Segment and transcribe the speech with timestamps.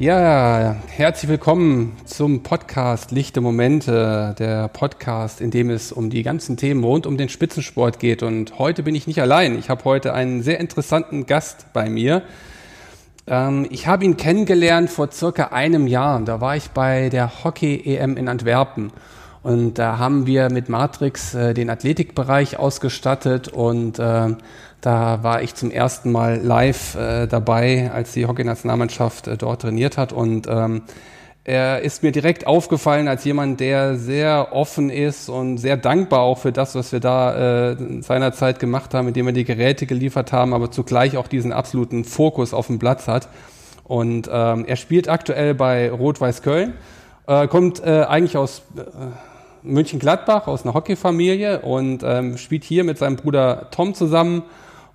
[0.00, 6.56] Ja, herzlich willkommen zum Podcast Lichte Momente, der Podcast, in dem es um die ganzen
[6.56, 8.24] Themen rund um den Spitzensport geht.
[8.24, 9.56] Und heute bin ich nicht allein.
[9.56, 12.22] Ich habe heute einen sehr interessanten Gast bei mir.
[13.28, 16.20] Ähm, ich habe ihn kennengelernt vor circa einem Jahr.
[16.22, 18.90] Da war ich bei der Hockey-EM in Antwerpen.
[19.44, 24.34] Und da haben wir mit Matrix äh, den Athletikbereich ausgestattet und äh,
[24.84, 29.96] da war ich zum ersten Mal live äh, dabei, als die Hockey-Nationalmannschaft äh, dort trainiert
[29.96, 30.12] hat.
[30.12, 30.82] Und ähm,
[31.42, 36.38] er ist mir direkt aufgefallen als jemand, der sehr offen ist und sehr dankbar auch
[36.38, 40.52] für das, was wir da äh, seinerzeit gemacht haben, indem wir die Geräte geliefert haben,
[40.52, 43.28] aber zugleich auch diesen absoluten Fokus auf dem Platz hat.
[43.84, 46.74] Und ähm, er spielt aktuell bei Rot-Weiß Köln,
[47.26, 48.82] äh, kommt äh, eigentlich aus äh,
[49.62, 54.42] München-Gladbach, aus einer Hockeyfamilie und ähm, spielt hier mit seinem Bruder Tom zusammen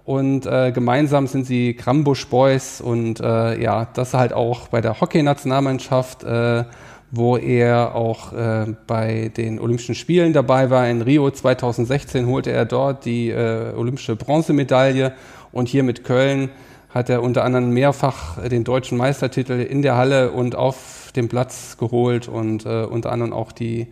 [0.05, 4.99] und äh, gemeinsam sind sie Krambusch Boys und äh, ja, das halt auch bei der
[4.99, 6.63] Hockey-Nationalmannschaft, äh,
[7.11, 10.87] wo er auch äh, bei den Olympischen Spielen dabei war.
[10.87, 15.13] In Rio 2016 holte er dort die äh, olympische Bronzemedaille
[15.51, 16.49] und hier mit Köln
[16.89, 21.77] hat er unter anderem mehrfach den deutschen Meistertitel in der Halle und auf dem Platz
[21.77, 23.87] geholt und äh, unter anderem auch die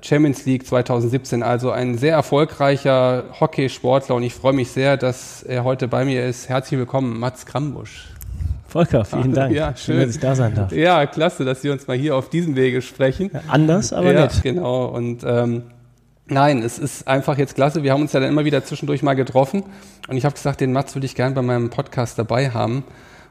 [0.00, 1.42] Champions League 2017.
[1.42, 6.24] Also ein sehr erfolgreicher Hockeysportler und ich freue mich sehr, dass er heute bei mir
[6.24, 6.48] ist.
[6.48, 8.08] Herzlich willkommen, Mats Krambusch.
[8.68, 9.54] Volker, vielen Dank.
[9.54, 9.96] Ja, schön.
[9.96, 10.72] schön, dass ich da sein darf.
[10.72, 13.30] Ja, klasse, dass wir uns mal hier auf diesem Wege sprechen.
[13.32, 14.40] Ja, anders, aber ja, nett.
[14.42, 14.86] genau.
[14.86, 15.62] Und ähm,
[16.26, 17.82] nein, es ist einfach jetzt klasse.
[17.82, 19.64] Wir haben uns ja dann immer wieder zwischendurch mal getroffen
[20.08, 22.84] und ich habe gesagt, den Mats würde ich gerne bei meinem Podcast dabei haben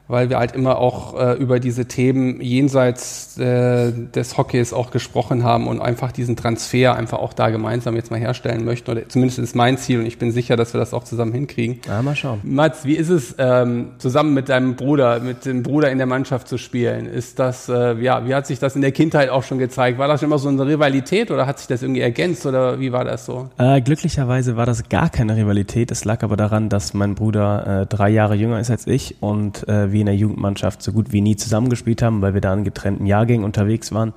[0.08, 5.44] weil wir halt immer auch äh, über diese Themen jenseits äh, des Hockeys auch gesprochen
[5.44, 8.90] haben und einfach diesen Transfer einfach auch da gemeinsam jetzt mal herstellen möchten.
[8.90, 11.80] Oder zumindest ist mein Ziel und ich bin sicher, dass wir das auch zusammen hinkriegen.
[11.86, 12.40] Ja, mal schauen.
[12.42, 16.48] Mats, wie ist es, ähm, zusammen mit deinem Bruder, mit dem Bruder in der Mannschaft
[16.48, 17.06] zu spielen?
[17.06, 19.98] Ist das, äh, ja, wie hat sich das in der Kindheit auch schon gezeigt?
[19.98, 22.92] War das schon immer so eine Rivalität oder hat sich das irgendwie ergänzt oder wie
[22.92, 23.48] war das so?
[23.56, 25.90] Äh, glücklicherweise war das gar keine Rivalität.
[25.90, 29.66] Es lag aber daran, dass mein Bruder äh, drei Jahre jünger ist als ich und
[29.68, 32.64] äh, wir in der Jugendmannschaft so gut wie nie zusammengespielt haben, weil wir da in
[32.64, 34.12] getrennten Jahrgängen unterwegs waren.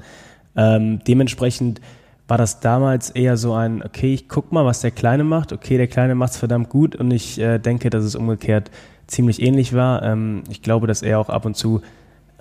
[0.56, 1.82] Ähm, dementsprechend
[2.28, 5.54] war das damals eher so ein, okay, ich guck mal, was der Kleine macht.
[5.54, 8.72] Okay, der Kleine macht's verdammt gut und ich äh, denke, dass es umgekehrt
[9.08, 10.04] ziemlich ähnlich war.
[10.04, 11.82] Ähm, ich glaube, dass er auch ab und zu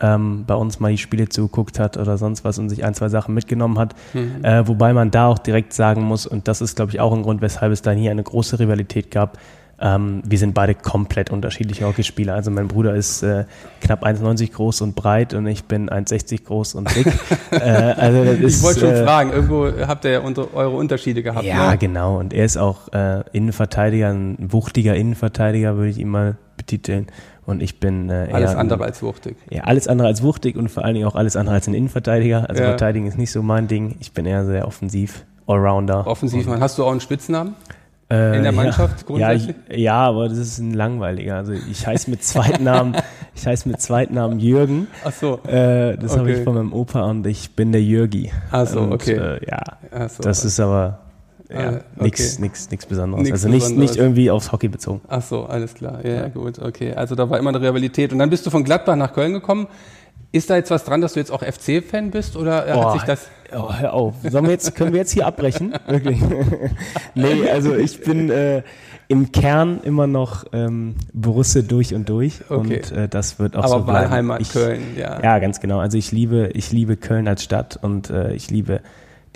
[0.01, 3.09] ähm, bei uns mal die Spiele zugeguckt hat oder sonst was und sich ein, zwei
[3.09, 3.95] Sachen mitgenommen hat.
[4.13, 4.45] Mhm.
[4.45, 7.23] Äh, wobei man da auch direkt sagen muss, und das ist, glaube ich, auch ein
[7.23, 9.39] Grund, weshalb es da nie eine große Rivalität gab,
[9.81, 12.35] ähm, wir sind beide komplett unterschiedliche Hockeyspieler.
[12.35, 13.45] Also mein Bruder ist äh,
[13.81, 17.07] knapp 1,90 groß und breit und ich bin 1,60 groß und dick.
[17.51, 21.23] äh, also ist, ich wollte schon äh, fragen, irgendwo habt ihr ja unter, eure Unterschiede
[21.23, 21.45] gehabt.
[21.45, 21.79] Ja, ne?
[21.79, 22.19] genau.
[22.19, 27.09] Und er ist auch äh, Innenverteidiger, ein wuchtiger Innenverteidiger, würde ich ihn mal betiteln.
[27.47, 29.37] Und ich bin äh, eher alles andere als wuchtig.
[29.51, 32.49] Ja, alles andere als wuchtig und vor allen Dingen auch alles andere als ein Innenverteidiger.
[32.49, 32.69] Also ja.
[32.71, 33.97] Verteidigen ist nicht so mein Ding.
[34.01, 36.07] Ich bin eher sehr offensiv, Allrounder.
[36.07, 36.61] Offensiv, man.
[36.61, 37.55] Hast du auch einen Spitznamen?
[38.15, 39.57] Äh, in der Mannschaft ja, grundsätzlich?
[39.69, 41.37] Ja, ja, aber das ist ein langweiliger.
[41.37, 42.97] Also ich heiße mit Zweitnamen,
[43.35, 44.87] ich heiße mit Zweitnamen Jürgen.
[45.05, 45.41] Ach so.
[45.47, 46.21] Äh, das okay.
[46.21, 48.31] habe ich von meinem Opa und ich bin der Jürgi.
[48.51, 49.15] Ach so, und, okay.
[49.15, 51.01] Äh, ja, so, das ist aber
[51.51, 52.43] ja, ah, nichts okay.
[52.43, 53.25] nix, nix Besonderes.
[53.25, 53.91] Nix also nicht, Besonderes.
[53.91, 55.03] nicht irgendwie aufs Hockey bezogen.
[55.09, 56.05] Ach so, alles klar.
[56.05, 56.95] Ja, ja, gut, okay.
[56.95, 58.13] Also da war immer eine Rivalität.
[58.13, 59.67] Und dann bist du von Gladbach nach Köln gekommen.
[60.35, 63.03] Ist da jetzt was dran, dass du jetzt auch FC-Fan bist oder oh, hat sich
[63.05, 63.29] das?
[63.57, 64.17] Oh, hör auf.
[64.29, 65.75] Sollen wir jetzt, können wir jetzt hier abbrechen?
[65.87, 66.21] Wirklich?
[67.15, 68.65] nee, also ich bin äh,
[69.07, 72.57] im Kern immer noch ähm, Borusse durch und durch okay.
[72.57, 73.91] und äh, das wird auch Aber so bleiben.
[73.91, 75.23] Aber Wahlheimat ich, Köln, ja.
[75.23, 75.79] Ja, ganz genau.
[75.79, 78.81] Also ich liebe, ich liebe Köln als Stadt und äh, ich liebe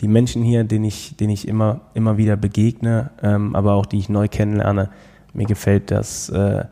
[0.00, 3.98] die Menschen hier, denen ich, denen ich immer, immer wieder begegne, ähm, aber auch die
[3.98, 4.90] ich neu kennenlerne.
[5.32, 6.64] Mir gefällt das äh,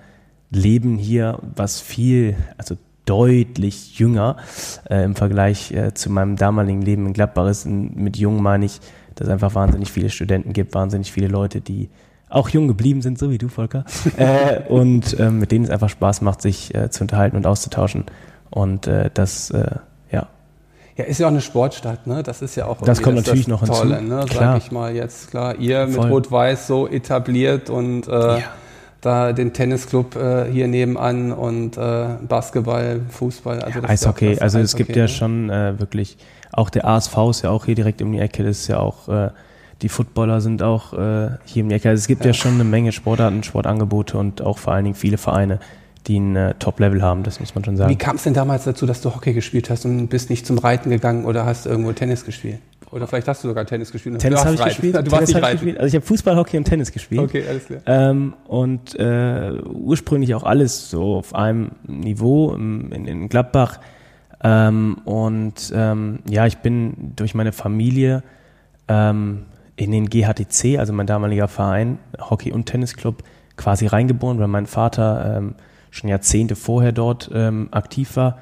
[0.50, 2.74] Leben hier, was viel, also
[3.06, 4.36] deutlich jünger
[4.90, 7.64] äh, im Vergleich äh, zu meinem damaligen Leben in Gladbach ist.
[7.64, 8.80] Und mit jung meine ich,
[9.14, 11.88] dass es einfach wahnsinnig viele Studenten gibt, wahnsinnig viele Leute, die
[12.28, 13.84] auch jung geblieben sind, so wie du, Volker.
[14.16, 18.04] äh, und äh, mit denen es einfach Spaß macht, sich äh, zu unterhalten und auszutauschen.
[18.50, 19.76] Und äh, das, äh,
[20.10, 20.26] ja.
[20.96, 22.22] Ja, ist ja auch eine Sportstadt, ne?
[22.22, 24.14] Das ist ja auch das kommt natürlich das noch Tolle, hinzu.
[24.14, 24.24] ne?
[24.24, 24.54] Klar.
[24.54, 25.30] Sag ich mal jetzt.
[25.30, 26.04] Klar, ihr Voll.
[26.04, 28.38] mit Rot-Weiß so etabliert und ja
[29.06, 33.60] da den Tennisclub äh, hier nebenan und äh, Basketball, Fußball.
[33.60, 35.08] Also ja, Eishockey, das, also Eishockey, es gibt ja ne?
[35.08, 36.18] schon äh, wirklich,
[36.52, 39.08] auch der ASV ist ja auch hier direkt um die Ecke, das ist ja auch,
[39.08, 39.30] äh,
[39.82, 41.90] die Footballer sind auch äh, hier im Neckar.
[41.90, 42.30] Also es gibt ja.
[42.30, 42.34] ja.
[42.34, 45.60] schon eine Menge Sportarten, Sportangebote und auch vor allen Dingen viele Vereine,
[46.06, 47.90] die ein äh, Top-Level haben, das muss man schon sagen.
[47.90, 50.58] Wie kam es denn damals dazu, dass du Hockey gespielt hast und bist nicht zum
[50.58, 52.58] Reiten gegangen oder hast irgendwo Tennis gespielt?
[52.96, 54.18] Oder vielleicht hast du sogar Tennis gespielt.
[54.18, 54.94] Tennis habe ich gespielt.
[54.96, 55.76] Du Tennis warst nicht gespielt.
[55.76, 57.20] Also ich habe Fußball, Hockey und Tennis gespielt.
[57.20, 57.80] Okay, alles klar.
[57.84, 63.80] Ähm, und äh, ursprünglich auch alles so auf einem Niveau in, in Gladbach.
[64.42, 68.22] Ähm, und ähm, ja, ich bin durch meine Familie
[68.88, 69.42] ähm,
[69.76, 73.22] in den GHTC, also mein damaliger Verein, Hockey- und Tennisclub,
[73.58, 75.54] quasi reingeboren, weil mein Vater ähm,
[75.90, 78.38] schon Jahrzehnte vorher dort ähm, aktiv war.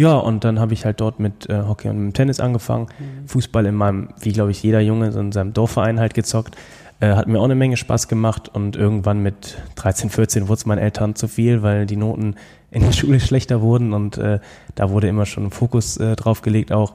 [0.00, 2.86] Ja, und dann habe ich halt dort mit äh, Hockey und mit Tennis angefangen.
[2.98, 3.28] Mhm.
[3.28, 6.56] Fußball in meinem, wie glaube ich jeder Junge, so in seinem Dorfverein halt gezockt.
[7.00, 10.64] Äh, hat mir auch eine Menge Spaß gemacht und irgendwann mit 13, 14 wurde es
[10.64, 12.36] meinen Eltern zu viel, weil die Noten
[12.70, 14.38] in der Schule schlechter wurden und äh,
[14.74, 16.94] da wurde immer schon ein Fokus äh, drauf gelegt auch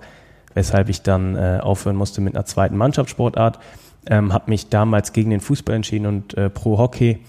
[0.55, 3.59] weshalb ich dann äh, aufhören musste mit einer zweiten Mannschaftssportart.
[4.07, 7.19] Ähm, habe mich damals gegen den Fußball entschieden und äh, pro Hockey,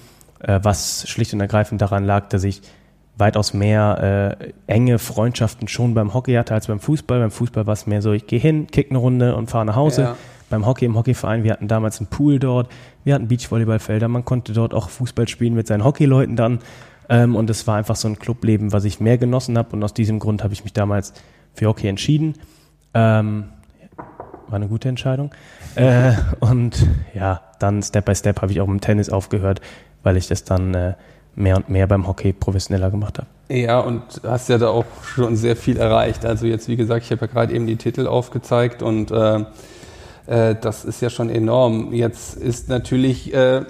[0.41, 2.63] äh, was schlicht und ergreifend daran lag, dass ich
[3.17, 7.19] weitaus mehr äh, enge Freundschaften schon beim Hockey hatte als beim Fußball.
[7.21, 9.77] Beim Fußball war es mehr so, ich gehe hin, kick eine Runde und fahre nach
[9.77, 10.03] Hause.
[10.03, 10.17] Ja.
[10.49, 12.71] Beim Hockey im Hockeyverein, wir hatten damals einen Pool dort,
[13.03, 16.61] wir hatten Beachvolleyballfelder, man konnte dort auch Fußball spielen mit seinen Hockeyleuten dann.
[17.09, 19.71] Ähm, und es war einfach so ein Clubleben, was ich mehr genossen habe.
[19.75, 21.13] Und aus diesem Grund habe ich mich damals
[21.55, 22.35] für Hockey entschieden.
[22.95, 23.47] Ähm,
[24.49, 25.33] war eine gute Entscheidung.
[25.75, 29.61] Äh, und ja, dann Step by Step habe ich auch mit dem Tennis aufgehört,
[30.03, 30.95] weil ich das dann äh,
[31.37, 33.29] mehr und mehr beim Hockey professioneller gemacht habe.
[33.49, 36.25] Ja, und hast ja da auch schon sehr viel erreicht.
[36.25, 39.45] Also jetzt, wie gesagt, ich habe ja gerade eben die Titel aufgezeigt und äh,
[40.27, 41.93] äh, das ist ja schon enorm.
[41.93, 43.63] Jetzt ist natürlich äh,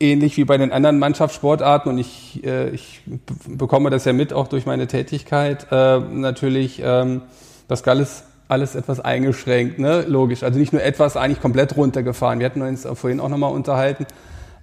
[0.00, 3.02] ähnlich wie bei den anderen Mannschaftssportarten und ich, äh, ich
[3.46, 7.22] bekomme das ja mit auch durch meine Tätigkeit äh, natürlich ähm,
[7.66, 10.06] das Galles alles etwas eingeschränkt, ne?
[10.08, 10.42] logisch.
[10.42, 12.38] Also nicht nur etwas, eigentlich komplett runtergefahren.
[12.38, 14.06] Wir hatten uns vorhin auch nochmal unterhalten.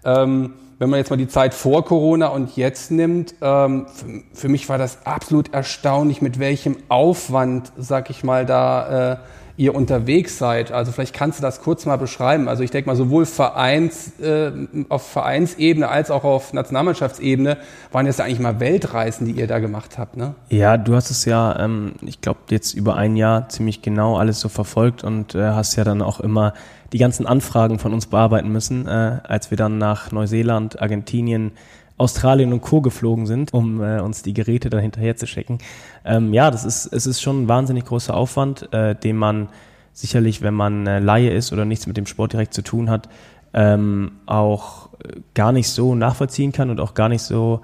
[0.03, 4.49] Ähm, wenn man jetzt mal die Zeit vor Corona und jetzt nimmt, ähm, für, für,
[4.49, 9.17] mich war das absolut erstaunlich, mit welchem Aufwand, sag ich mal, da äh,
[9.57, 10.71] ihr unterwegs seid.
[10.71, 12.49] Also vielleicht kannst du das kurz mal beschreiben.
[12.49, 14.51] Also ich denke mal, sowohl Vereins, äh,
[14.89, 17.57] auf Vereinsebene als auch auf Nationalmannschaftsebene
[17.91, 20.35] waren jetzt eigentlich mal Weltreisen, die ihr da gemacht habt, ne?
[20.49, 24.41] Ja, du hast es ja, ähm, ich glaube, jetzt über ein Jahr ziemlich genau alles
[24.41, 26.53] so verfolgt und äh, hast ja dann auch immer
[26.91, 31.53] die ganzen Anfragen von uns bearbeiten müssen, äh, als wir dann nach Neuseeland, Argentinien,
[31.97, 32.81] Australien und Co.
[32.81, 35.59] geflogen sind, um äh, uns die Geräte dann hinterher zu schicken.
[36.03, 39.49] Ähm, ja, das ist, es ist schon ein wahnsinnig großer Aufwand, äh, den man
[39.93, 43.07] sicherlich, wenn man äh, Laie ist oder nichts mit dem Sport direkt zu tun hat,
[43.53, 44.89] ähm, auch
[45.33, 47.61] gar nicht so nachvollziehen kann und auch gar nicht so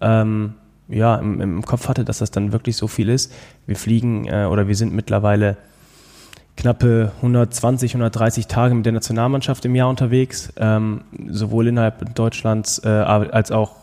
[0.00, 0.54] ähm,
[0.88, 3.32] ja, im, im Kopf hatte, dass das dann wirklich so viel ist.
[3.66, 5.56] Wir fliegen äh, oder wir sind mittlerweile
[6.56, 12.88] knappe 120, 130 Tage mit der Nationalmannschaft im Jahr unterwegs, ähm, sowohl innerhalb Deutschlands äh,
[12.88, 13.76] als auch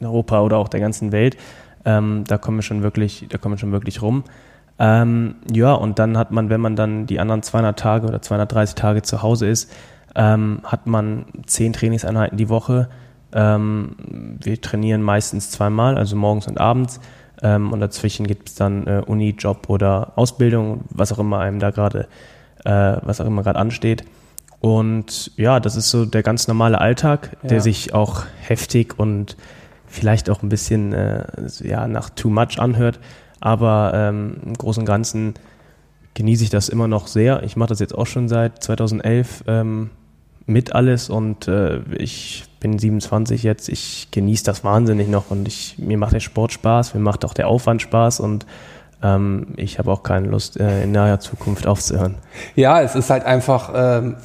[0.00, 1.36] in Europa oder auch der ganzen Welt.
[1.84, 4.24] Ähm, da kommen wir schon wirklich, da kommen wir schon wirklich rum.
[4.78, 8.74] Ähm, ja, und dann hat man, wenn man dann die anderen 200 Tage oder 230
[8.74, 9.72] Tage zu Hause ist,
[10.14, 12.88] ähm, hat man zehn Trainingseinheiten die Woche.
[13.32, 13.96] Ähm,
[14.42, 17.00] wir trainieren meistens zweimal, also morgens und abends.
[17.42, 21.58] Ähm, und dazwischen gibt es dann äh, Uni, Job oder Ausbildung, was auch immer einem
[21.58, 22.08] da gerade,
[22.64, 24.04] äh, was auch immer gerade ansteht.
[24.60, 27.48] Und ja, das ist so der ganz normale Alltag, ja.
[27.50, 29.36] der sich auch heftig und
[29.86, 31.24] vielleicht auch ein bisschen äh,
[31.60, 32.98] ja, nach too much anhört.
[33.40, 35.34] Aber ähm, im Großen und Ganzen
[36.14, 37.42] genieße ich das immer noch sehr.
[37.42, 39.90] Ich mache das jetzt auch schon seit 2011 ähm,
[40.46, 45.76] mit alles und äh, ich bin 27 jetzt, ich genieße das wahnsinnig noch und ich,
[45.78, 48.46] mir macht der Sport Spaß, mir macht auch der Aufwand Spaß und
[49.02, 52.14] ähm, ich habe auch keine Lust, äh, in naher Zukunft aufzuhören.
[52.54, 54.16] Ja, es ist halt einfach ähm,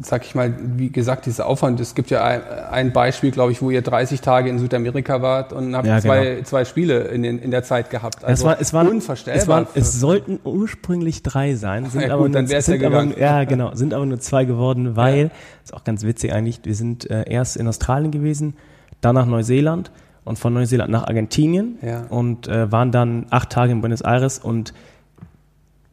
[0.00, 1.80] sag ich mal, wie gesagt, dieser Aufwand.
[1.80, 2.22] Es gibt ja
[2.70, 6.24] ein, Beispiel, glaube ich, wo ihr 30 Tage in Südamerika wart und habt ja, zwei,
[6.24, 6.42] genau.
[6.44, 8.24] zwei Spiele in, den, in der Zeit gehabt.
[8.24, 9.42] Also es war, es waren, unvorstellbar.
[9.42, 13.18] Es, waren, es sollten ursprünglich drei sein, sind, ja, gut, aber, nur, sind ja aber,
[13.18, 15.30] ja, genau, sind aber nur zwei geworden, weil,
[15.62, 18.54] ist auch ganz witzig eigentlich, wir sind äh, erst in Australien gewesen,
[19.00, 19.90] dann nach Neuseeland
[20.24, 24.72] und von Neuseeland nach Argentinien und äh, waren dann acht Tage in Buenos Aires und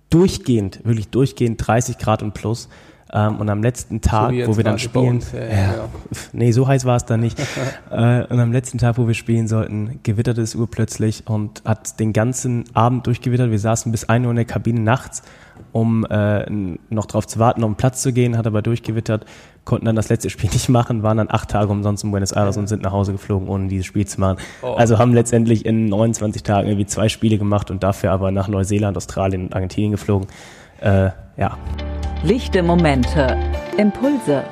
[0.09, 2.69] durchgehend, wirklich durchgehend 30 Grad und plus.
[3.13, 5.89] Ähm, und am letzten Tag, so wo wir dann spielen, ja, ja, ja.
[6.31, 7.37] nee, so heiß war es dann nicht.
[7.91, 12.13] äh, und am letzten Tag, wo wir spielen sollten, gewitterte es urplötzlich und hat den
[12.13, 13.51] ganzen Abend durchgewittert.
[13.51, 15.23] Wir saßen bis 1 Uhr in der Kabine nachts,
[15.73, 16.49] um äh,
[16.89, 19.25] noch darauf zu warten, um Platz zu gehen, hat aber durchgewittert,
[19.65, 22.55] konnten dann das letzte Spiel nicht machen, waren dann acht Tage umsonst in Buenos Aires
[22.55, 24.37] und sind nach Hause geflogen, ohne dieses Spiel zu machen.
[24.61, 24.67] Oh.
[24.67, 28.95] Also haben letztendlich in 29 Tagen irgendwie zwei Spiele gemacht und dafür aber nach Neuseeland,
[28.95, 30.27] Australien und Argentinien geflogen.
[30.79, 31.57] Äh, ja.
[32.23, 33.35] Lichte Momente.
[33.79, 34.43] Impulse.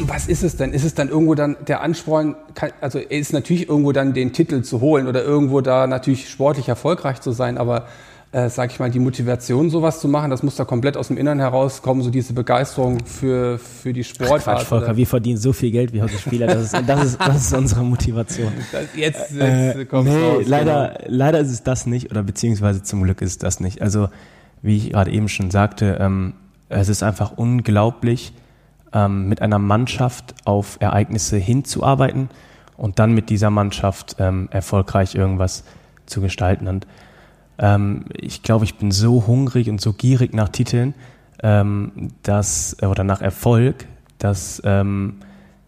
[0.00, 0.74] Was ist es denn?
[0.74, 2.36] Ist es dann irgendwo dann der Ansporn,
[2.82, 7.22] also ist natürlich irgendwo dann den Titel zu holen oder irgendwo da natürlich sportlich erfolgreich
[7.22, 7.86] zu sein, aber
[8.32, 11.16] äh, sag ich mal, die Motivation, sowas zu machen, das muss da komplett aus dem
[11.16, 14.40] Inneren herauskommen, so diese Begeisterung für, für die Sportart.
[14.40, 17.18] Ach Quatsch, Volker, wir verdienen so viel Geld wie heute Spieler, das ist, das ist,
[17.18, 18.52] das ist unsere Motivation.
[18.94, 20.42] jetzt jetzt äh, kommt's nee, raus.
[20.44, 21.08] Leider, genau.
[21.08, 23.80] leider ist es das nicht, oder beziehungsweise zum Glück ist es das nicht.
[23.80, 24.08] Also,
[24.62, 26.34] wie ich gerade eben schon sagte, ähm,
[26.68, 28.32] es ist einfach unglaublich,
[28.92, 32.28] ähm, mit einer Mannschaft auf Ereignisse hinzuarbeiten
[32.76, 35.64] und dann mit dieser Mannschaft ähm, erfolgreich irgendwas
[36.06, 36.66] zu gestalten.
[36.66, 36.86] Und
[37.58, 40.94] ähm, ich glaube, ich bin so hungrig und so gierig nach Titeln,
[41.42, 43.86] ähm, dass, oder nach Erfolg,
[44.18, 45.16] dass ähm,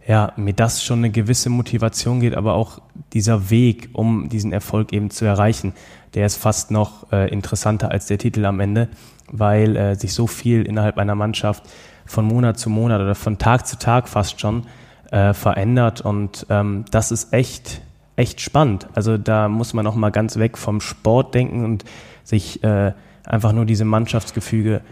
[0.06, 2.80] ja, mir das schon eine gewisse Motivation geht, aber auch
[3.12, 5.74] dieser Weg, um diesen Erfolg eben zu erreichen,
[6.14, 8.88] der ist fast noch äh, interessanter als der Titel am Ende,
[9.30, 11.64] weil äh, sich so viel innerhalb einer Mannschaft
[12.06, 14.66] von Monat zu Monat oder von Tag zu Tag fast schon
[15.10, 17.82] äh, verändert und ähm, das ist echt
[18.16, 18.88] echt spannend.
[18.94, 21.84] Also da muss man auch mal ganz weg vom Sport denken und
[22.24, 22.92] sich äh,
[23.24, 24.82] einfach nur diese Mannschaftsgefüge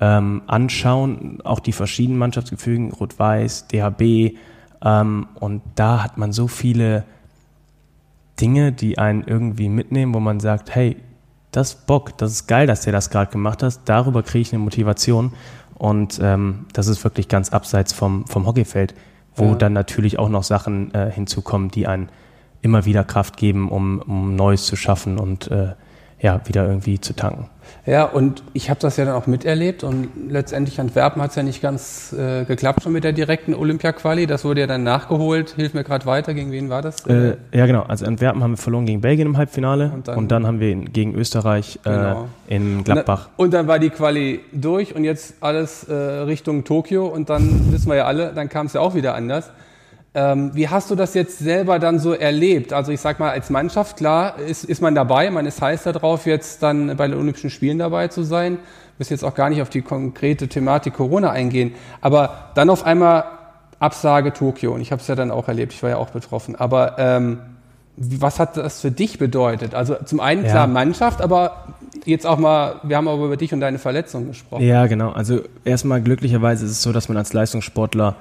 [0.00, 4.36] ähm, anschauen, auch die verschiedenen Mannschaftsgefügen, Rot-Weiß, DHB.
[4.84, 7.04] Ähm, und da hat man so viele
[8.40, 10.96] Dinge, die einen irgendwie mitnehmen, wo man sagt, hey,
[11.52, 14.62] das Bock, das ist geil, dass der das gerade gemacht hat, darüber kriege ich eine
[14.62, 15.32] Motivation.
[15.74, 18.94] Und ähm, das ist wirklich ganz abseits vom, vom Hockeyfeld,
[19.36, 19.54] wo ja.
[19.54, 22.08] dann natürlich auch noch Sachen äh, hinzukommen, die einen
[22.62, 25.74] immer wieder Kraft geben, um, um Neues zu schaffen und äh,
[26.20, 27.50] ja, wieder irgendwie zu tanken.
[27.86, 31.42] Ja, und ich habe das ja dann auch miterlebt und letztendlich Antwerpen hat es ja
[31.42, 34.26] nicht ganz äh, geklappt schon mit der direkten Olympia-Quali.
[34.26, 35.50] Das wurde ja dann nachgeholt.
[35.56, 36.32] Hilf mir gerade weiter.
[36.32, 37.06] Gegen wen war das?
[37.06, 37.82] Äh, ja, genau.
[37.82, 40.74] Also Antwerpen haben wir verloren gegen Belgien im Halbfinale und dann, und dann haben wir
[40.74, 42.28] gegen Österreich äh, genau.
[42.46, 43.28] in Gladbach.
[43.36, 47.88] Und dann war die Quali durch und jetzt alles äh, Richtung Tokio und dann wissen
[47.88, 49.50] wir ja alle, dann kam es ja auch wieder anders.
[50.16, 52.72] Ähm, wie hast du das jetzt selber dann so erlebt?
[52.72, 56.26] Also ich sag mal, als Mannschaft, klar, ist, ist man dabei, man ist heiß darauf,
[56.26, 58.58] jetzt dann bei den Olympischen Spielen dabei zu sein.
[58.92, 61.74] Ich muss jetzt auch gar nicht auf die konkrete Thematik Corona eingehen.
[62.00, 63.24] Aber dann auf einmal
[63.80, 64.72] Absage Tokio.
[64.72, 66.54] Und ich habe es ja dann auch erlebt, ich war ja auch betroffen.
[66.54, 67.40] Aber ähm,
[67.96, 69.74] was hat das für dich bedeutet?
[69.74, 70.66] Also zum einen klar ja.
[70.66, 74.64] Mannschaft, aber jetzt auch mal, wir haben aber über dich und deine Verletzung gesprochen.
[74.64, 75.10] Ja, genau.
[75.10, 78.16] Also erstmal glücklicherweise ist es so, dass man als Leistungssportler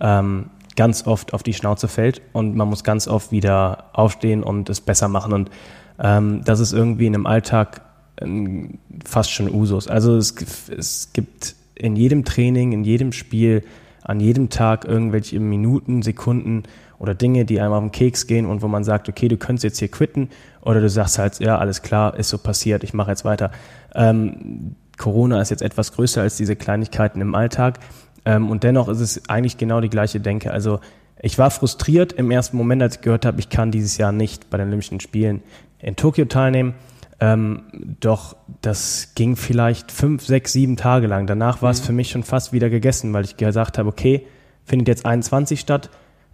[0.00, 4.70] ähm, ganz oft auf die Schnauze fällt und man muss ganz oft wieder aufstehen und
[4.70, 5.32] es besser machen.
[5.32, 5.50] Und
[5.98, 7.82] ähm, das ist irgendwie in einem Alltag
[8.20, 9.88] ähm, fast schon Usus.
[9.88, 10.34] Also es,
[10.68, 13.64] es gibt in jedem Training, in jedem Spiel,
[14.02, 16.64] an jedem Tag irgendwelche Minuten, Sekunden
[16.98, 19.64] oder Dinge, die einem auf den Keks gehen und wo man sagt, okay, du könntest
[19.64, 20.28] jetzt hier quitten
[20.60, 23.50] oder du sagst halt, ja, alles klar, ist so passiert, ich mache jetzt weiter.
[23.94, 27.80] Ähm, Corona ist jetzt etwas größer als diese Kleinigkeiten im Alltag,
[28.24, 30.52] ähm, und dennoch ist es eigentlich genau die gleiche Denke.
[30.52, 30.80] Also
[31.20, 34.50] ich war frustriert im ersten Moment, als ich gehört habe, ich kann dieses Jahr nicht
[34.50, 35.42] bei den Olympischen Spielen
[35.78, 36.74] in Tokio teilnehmen.
[37.20, 37.62] Ähm,
[38.00, 41.28] doch das ging vielleicht fünf, sechs, sieben Tage lang.
[41.28, 41.74] Danach war mhm.
[41.74, 44.26] es für mich schon fast wieder gegessen, weil ich gesagt habe, okay,
[44.64, 45.90] findet jetzt 21 statt.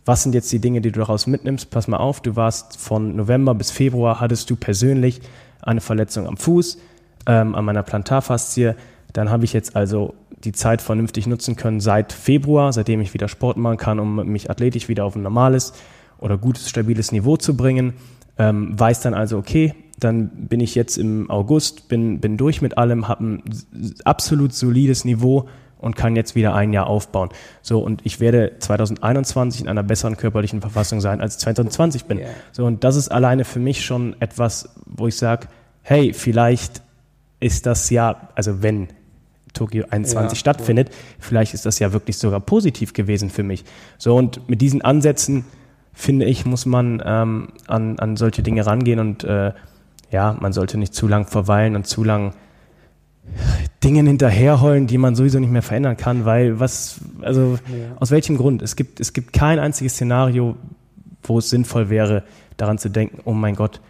[0.07, 1.71] Was sind jetzt die Dinge, die du daraus mitnimmst?
[1.71, 5.21] Pass mal auf, du warst von November bis Februar, hattest du persönlich
[5.61, 6.78] eine Verletzung am Fuß,
[7.26, 8.75] ähm, an meiner Plantarfaszie.
[9.12, 10.14] Dann habe ich jetzt also
[10.45, 14.50] die Zeit vernünftig nutzen können seit Februar, seitdem ich wieder Sport machen kann, um mich
[14.50, 15.73] athletisch wieder auf ein normales
[16.18, 17.95] oder gutes, stabiles Niveau zu bringen.
[18.38, 22.78] Ähm, weiß dann also, okay, dann bin ich jetzt im August, bin, bin durch mit
[22.78, 23.42] allem, habe ein
[24.04, 27.30] absolut solides Niveau und kann jetzt wieder ein Jahr aufbauen.
[27.62, 32.18] So, und ich werde 2021 in einer besseren körperlichen Verfassung sein, als ich 2020 bin.
[32.18, 32.28] Yeah.
[32.52, 35.49] So, und das ist alleine für mich schon etwas, wo ich sage,
[35.83, 36.83] hey, vielleicht
[37.40, 38.88] ist das ja, also wenn
[39.59, 40.88] Tokio 21 ja, stattfindet.
[40.88, 41.17] Cool.
[41.19, 43.65] Vielleicht ist das ja wirklich sogar positiv gewesen für mich.
[43.99, 45.45] So, und mit diesen Ansätzen,
[45.93, 49.53] finde ich, muss man ähm, an, an solche Dinge rangehen und äh,
[50.11, 52.35] ja, man sollte nicht zu lang verweilen und zu lang
[53.85, 57.97] Dingen hinterherheulen, die man sowieso nicht mehr verändern kann, weil was, also ja.
[58.00, 58.62] aus welchem Grund?
[58.62, 60.57] Es gibt, es gibt kein einziges Szenario,
[61.23, 62.25] wo es sinnvoll wäre,
[62.57, 63.81] daran zu denken, oh mein Gott,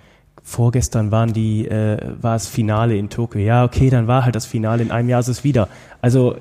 [0.49, 3.41] vorgestern waren die, äh, war es Finale in Tokio.
[3.41, 5.69] Ja, okay, dann war halt das Finale, in einem Jahr ist es wieder.
[6.01, 6.37] Also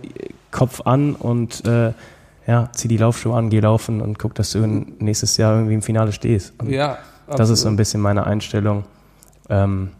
[0.49, 1.91] Kopf an und äh,
[2.47, 5.81] ja, zieh die Laufschuhe an, geh laufen und guck, dass du nächstes Jahr irgendwie im
[5.81, 6.53] Finale stehst.
[6.57, 7.39] Und ja, absolut.
[7.39, 8.85] das ist so ein bisschen meine Einstellung.
[9.49, 9.91] Ähm,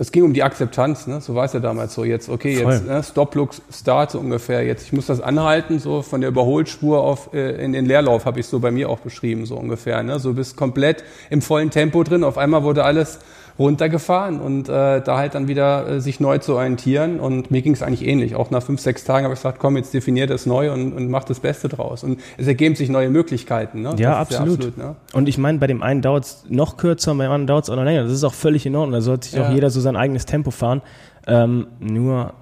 [0.00, 1.20] es ging um die Akzeptanz, ne?
[1.20, 2.04] so war es ja damals so.
[2.04, 2.72] Jetzt, okay, Voll.
[2.72, 3.02] jetzt ne?
[3.02, 4.64] Stop-Look, Start so ungefähr.
[4.64, 8.38] Jetzt, ich muss das anhalten, so von der Überholspur auf äh, in den Leerlauf habe
[8.38, 10.00] ich so bei mir auch beschrieben, so ungefähr.
[10.04, 10.20] Ne?
[10.20, 12.22] So bist komplett im vollen Tempo drin.
[12.22, 13.18] Auf einmal wurde alles
[13.58, 17.18] runtergefahren und äh, da halt dann wieder äh, sich neu zu orientieren.
[17.18, 18.36] Und mir ging es eigentlich ähnlich.
[18.36, 21.10] Auch nach fünf, sechs Tagen habe ich gesagt, komm, jetzt definiert das neu und, und
[21.10, 22.04] mach das Beste draus.
[22.04, 23.82] Und es ergeben sich neue Möglichkeiten.
[23.82, 23.94] Ne?
[23.98, 24.54] Ja, absolut.
[24.54, 24.96] absolut ne?
[25.12, 27.76] Und ich meine, bei dem einen dauert es noch kürzer, beim anderen dauert es auch
[27.76, 28.04] noch länger.
[28.04, 28.92] Das ist auch völlig in Ordnung.
[28.92, 29.48] Da sollte sich ja.
[29.48, 30.82] auch jeder so sein eigenes Tempo fahren.
[31.26, 32.34] Ähm, nur,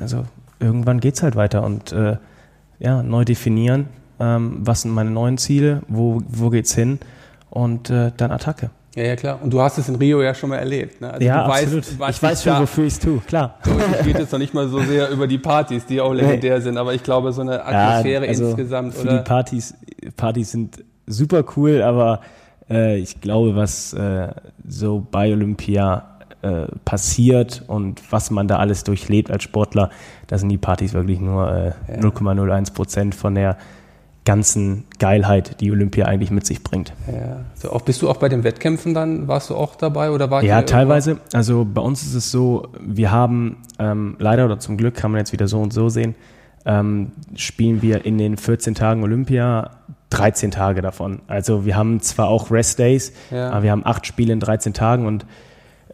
[0.00, 0.24] also
[0.58, 2.16] irgendwann geht es halt weiter und äh,
[2.78, 6.98] ja, neu definieren, ähm, was sind meine neuen Ziele, wo, wo geht's hin
[7.50, 8.70] und äh, dann Attacke.
[8.96, 9.38] Ja, ja, klar.
[9.42, 11.02] Und du hast es in Rio ja schon mal erlebt.
[11.02, 11.12] Ne?
[11.12, 11.98] Also ja, absolut.
[11.98, 13.58] Weißt, ich weiß schon, wofür ich es tue, klar.
[13.62, 16.56] So, ich geht jetzt noch nicht mal so sehr über die Partys, die auch legendär
[16.56, 16.60] nee.
[16.62, 18.94] sind, aber ich glaube, so eine Atmosphäre ja, also insgesamt.
[18.94, 19.18] Für oder?
[19.18, 19.74] die Partys,
[20.16, 22.22] Partys sind super cool, aber
[22.70, 24.28] äh, ich glaube, was äh,
[24.66, 29.90] so bei Olympia äh, passiert und was man da alles durchlebt als Sportler,
[30.26, 32.00] da sind die Partys wirklich nur äh, ja.
[32.00, 33.58] 0,01 Prozent von der
[34.26, 36.92] ganzen Geilheit, die Olympia eigentlich mit sich bringt.
[37.06, 37.38] Ja.
[37.54, 40.42] So, auch, bist du auch bei den Wettkämpfen dann, warst du auch dabei oder war
[40.42, 41.12] Ja, teilweise.
[41.12, 41.38] Irgendwann?
[41.38, 45.20] Also bei uns ist es so, wir haben ähm, leider oder zum Glück, kann man
[45.20, 46.14] jetzt wieder so und so sehen,
[46.66, 49.70] ähm, spielen wir in den 14 Tagen Olympia
[50.10, 51.20] 13 Tage davon.
[51.28, 53.50] Also wir haben zwar auch Rest Days, ja.
[53.50, 55.24] aber wir haben acht Spiele in 13 Tagen und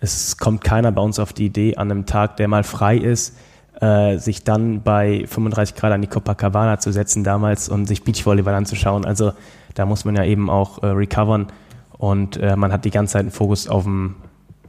[0.01, 3.37] es kommt keiner bei uns auf die Idee, an einem Tag, der mal frei ist,
[3.81, 8.55] äh, sich dann bei 35 Grad an die Copacabana zu setzen damals und sich Beachvolleyball
[8.55, 9.05] anzuschauen.
[9.05, 9.33] Also
[9.75, 11.49] da muss man ja eben auch äh, recovern
[11.99, 14.17] und äh, man hat die ganze Zeit einen Fokus auf dem,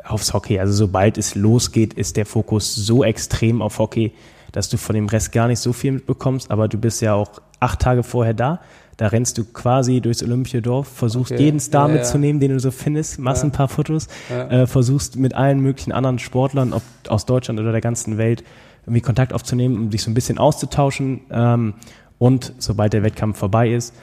[0.03, 0.59] aufs Hockey.
[0.59, 4.13] Also sobald es losgeht, ist der Fokus so extrem auf Hockey,
[4.51, 7.41] dass du von dem Rest gar nicht so viel mitbekommst, aber du bist ja auch
[7.59, 8.59] acht Tage vorher da.
[8.97, 11.43] Da rennst du quasi durchs Olympiadorf, versuchst okay.
[11.43, 12.47] jeden Star ja, mitzunehmen, ja.
[12.47, 13.49] den du so findest, machst ja.
[13.49, 17.81] ein paar Fotos, äh, versuchst mit allen möglichen anderen Sportlern, ob aus Deutschland oder der
[17.81, 18.43] ganzen Welt,
[18.83, 21.21] irgendwie Kontakt aufzunehmen, um dich so ein bisschen auszutauschen.
[21.31, 21.73] Ähm,
[22.19, 23.93] und sobald der Wettkampf vorbei ist,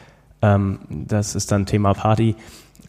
[0.43, 2.37] ähm, das ist dann Thema Party,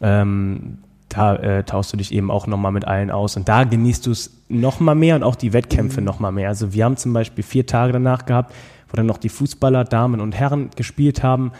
[0.00, 3.36] ähm, da äh, tauschst du dich eben auch nochmal mit allen aus.
[3.36, 6.06] Und da genießt du es nochmal mehr und auch die Wettkämpfe mhm.
[6.06, 6.48] nochmal mehr.
[6.48, 8.54] Also wir haben zum Beispiel vier Tage danach gehabt,
[8.88, 11.52] wo dann noch die Fußballer, Damen und Herren gespielt haben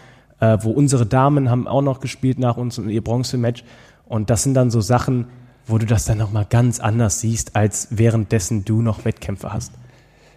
[0.43, 3.63] äh, wo unsere Damen haben auch noch gespielt nach uns und ihr Bronzematch.
[4.07, 5.27] Und das sind dann so Sachen,
[5.67, 9.73] wo du das dann nochmal ganz anders siehst, als währenddessen du noch Wettkämpfe hast.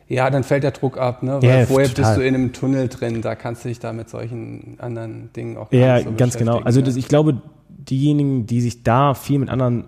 [0.07, 1.41] Ja, dann fällt der Druck ab, ne?
[1.41, 2.05] Weil yeah, vorher total.
[2.05, 5.57] bist du in einem Tunnel drin, da kannst du dich da mit solchen anderen Dingen
[5.57, 6.59] auch Ja, so ganz genau.
[6.59, 9.85] Also das, ich glaube, diejenigen, die sich da viel mit anderen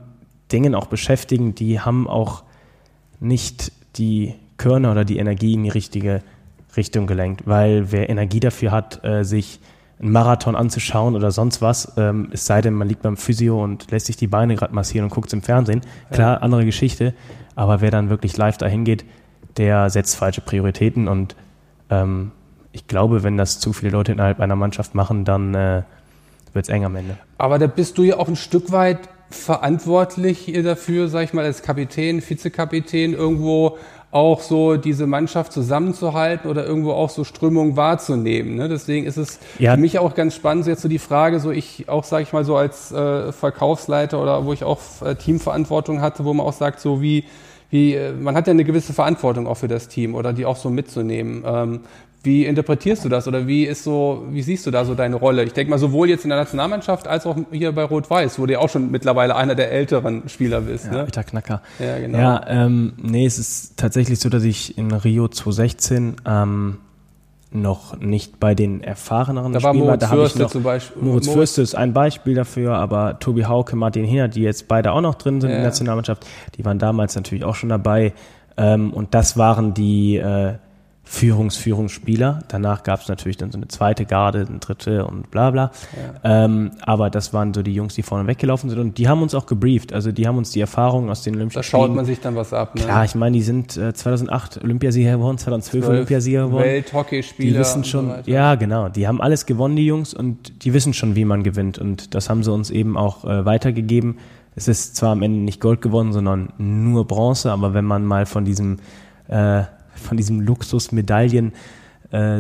[0.51, 2.43] Dingen auch beschäftigen, die haben auch
[3.19, 6.21] nicht die Körner oder die Energie in die richtige
[6.75, 9.60] Richtung gelenkt, weil wer Energie dafür hat, äh, sich
[9.99, 13.89] einen Marathon anzuschauen oder sonst was, ähm, es sei denn, man liegt beim Physio und
[13.89, 15.82] lässt sich die Beine gerade massieren und guckt im Fernsehen.
[16.12, 16.41] Klar, ja.
[16.41, 17.13] andere Geschichte,
[17.56, 19.06] aber wer dann wirklich live dahin geht,
[19.58, 21.36] der setzt falsche Prioritäten und
[21.89, 22.32] ähm,
[22.72, 25.82] ich glaube, wenn das zu viele Leute innerhalb einer Mannschaft machen, dann äh,
[26.54, 27.17] wird es eng am Ende.
[27.38, 31.62] Aber da bist du ja auch ein Stück weit verantwortlich dafür, sag ich mal, als
[31.62, 33.78] Kapitän, Vizekapitän irgendwo
[34.10, 38.56] auch so diese Mannschaft zusammenzuhalten oder irgendwo auch so Strömungen wahrzunehmen.
[38.56, 38.70] Ne?
[38.70, 39.74] Deswegen ist es ja.
[39.74, 42.32] für mich auch ganz spannend, so jetzt so die Frage, so ich auch, sage ich
[42.32, 46.54] mal, so als äh, Verkaufsleiter oder wo ich auch äh, Teamverantwortung hatte, wo man auch
[46.54, 47.26] sagt, so wie,
[47.69, 50.58] wie, äh, man hat ja eine gewisse Verantwortung auch für das Team oder die auch
[50.58, 51.43] so mitzunehmen.
[51.45, 51.80] Ähm,
[52.23, 55.43] wie interpretierst du das oder wie ist so, wie siehst du da so deine Rolle?
[55.43, 58.53] Ich denke mal sowohl jetzt in der Nationalmannschaft als auch hier bei Rot-Weiß, wo du
[58.53, 60.86] ja auch schon mittlerweile einer der älteren Spieler bist.
[60.86, 60.99] Ja, ne?
[61.01, 61.62] alter Knacker.
[61.80, 62.17] Ja, genau.
[62.17, 66.77] Ja, ähm, nee, es ist tatsächlich so, dass ich in Rio 2016 ähm,
[67.52, 69.98] noch nicht bei den erfahreneren da war Spielern war.
[69.98, 71.02] Da ich noch zum Beispiel.
[71.02, 74.92] Moritz, Moritz Fürste ist ein Beispiel dafür, aber Tobi Hauke, Martin Hinner, die jetzt beide
[74.92, 75.56] auch noch drin sind ja.
[75.56, 76.26] in der Nationalmannschaft,
[76.58, 78.14] die waren damals natürlich auch schon dabei.
[78.58, 80.56] Ähm, und das waren die äh,
[81.10, 82.39] Führungsführungsspieler.
[82.50, 85.72] Danach gab es natürlich dann so eine zweite Garde, eine dritte und bla bla.
[86.24, 86.46] Ja.
[86.46, 89.34] Ähm, aber das waren so die Jungs, die vorne weggelaufen sind und die haben uns
[89.34, 89.93] auch gebrieft.
[89.93, 91.82] Also die haben uns die Erfahrungen aus den Olympischen Spielen.
[91.82, 92.76] Da schaut man sich dann was ab.
[92.76, 92.82] Ne?
[92.82, 96.65] Klar, ich meine, die sind äh, 2008 Olympiasieger geworden, 2012 Olympiasieger geworden.
[96.65, 97.54] Welthockeyspieler.
[97.54, 100.93] Die wissen schon, so ja genau, die haben alles gewonnen, die Jungs, und die wissen
[100.93, 101.80] schon, wie man gewinnt.
[101.80, 104.17] Und das haben sie uns eben auch äh, weitergegeben.
[104.56, 108.26] Es ist zwar am Ende nicht Gold gewonnen, sondern nur Bronze, aber wenn man mal
[108.26, 108.78] von diesem
[109.30, 109.63] äh,
[109.98, 111.54] von diesem Luxusmedaillen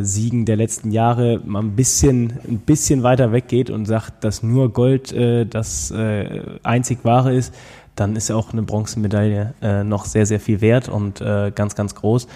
[0.01, 4.71] Siegen der letzten Jahre mal ein bisschen, ein bisschen weiter weggeht und sagt, dass nur
[4.71, 7.53] Gold äh, das äh, einzig wahre ist,
[7.97, 11.75] dann ist ja auch eine Bronzemedaille äh, noch sehr, sehr viel wert und äh, ganz,
[11.75, 12.27] ganz groß.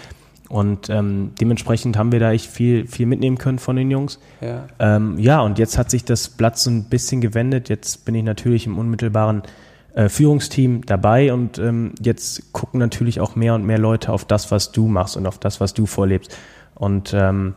[0.49, 4.19] Und ähm, dementsprechend haben wir da echt viel, viel mitnehmen können von den Jungs.
[4.41, 4.65] Ja.
[4.79, 7.69] Ähm, ja, und jetzt hat sich das Blatt so ein bisschen gewendet.
[7.69, 9.43] Jetzt bin ich natürlich im unmittelbaren
[9.93, 14.51] äh, Führungsteam dabei und ähm, jetzt gucken natürlich auch mehr und mehr Leute auf das,
[14.51, 16.37] was du machst und auf das, was du vorlebst.
[16.75, 17.55] Und ähm,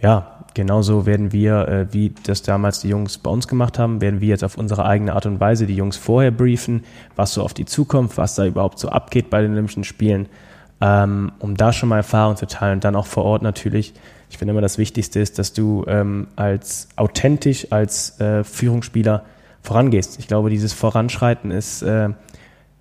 [0.00, 4.20] ja, genauso werden wir, äh, wie das damals die Jungs bei uns gemacht haben, werden
[4.20, 6.84] wir jetzt auf unsere eigene Art und Weise die Jungs vorher briefen,
[7.16, 10.26] was so auf die Zukunft, was da überhaupt so abgeht bei den Olympischen Spielen,
[10.80, 13.94] ähm, um da schon mal Erfahrung zu teilen und dann auch vor Ort natürlich.
[14.30, 19.24] Ich finde immer das Wichtigste ist, dass du ähm, als authentisch als äh, Führungsspieler
[19.62, 20.18] vorangehst.
[20.18, 22.10] Ich glaube, dieses Voranschreiten ist äh,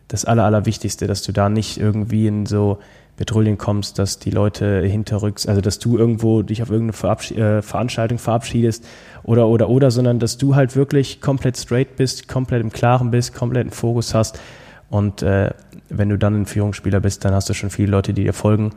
[0.07, 2.79] das Aller, Allerwichtigste, dass du da nicht irgendwie in so
[3.19, 7.61] Patrouillen kommst, dass die Leute hinterrücks, also dass du irgendwo dich auf irgendeine Verabschied äh,
[7.61, 8.87] Veranstaltung verabschiedest
[9.23, 13.35] oder oder oder, sondern dass du halt wirklich komplett straight bist, komplett im Klaren bist,
[13.35, 14.39] komplett einen Fokus hast
[14.89, 15.51] und äh,
[15.89, 18.71] wenn du dann ein Führungsspieler bist, dann hast du schon viele Leute, die dir folgen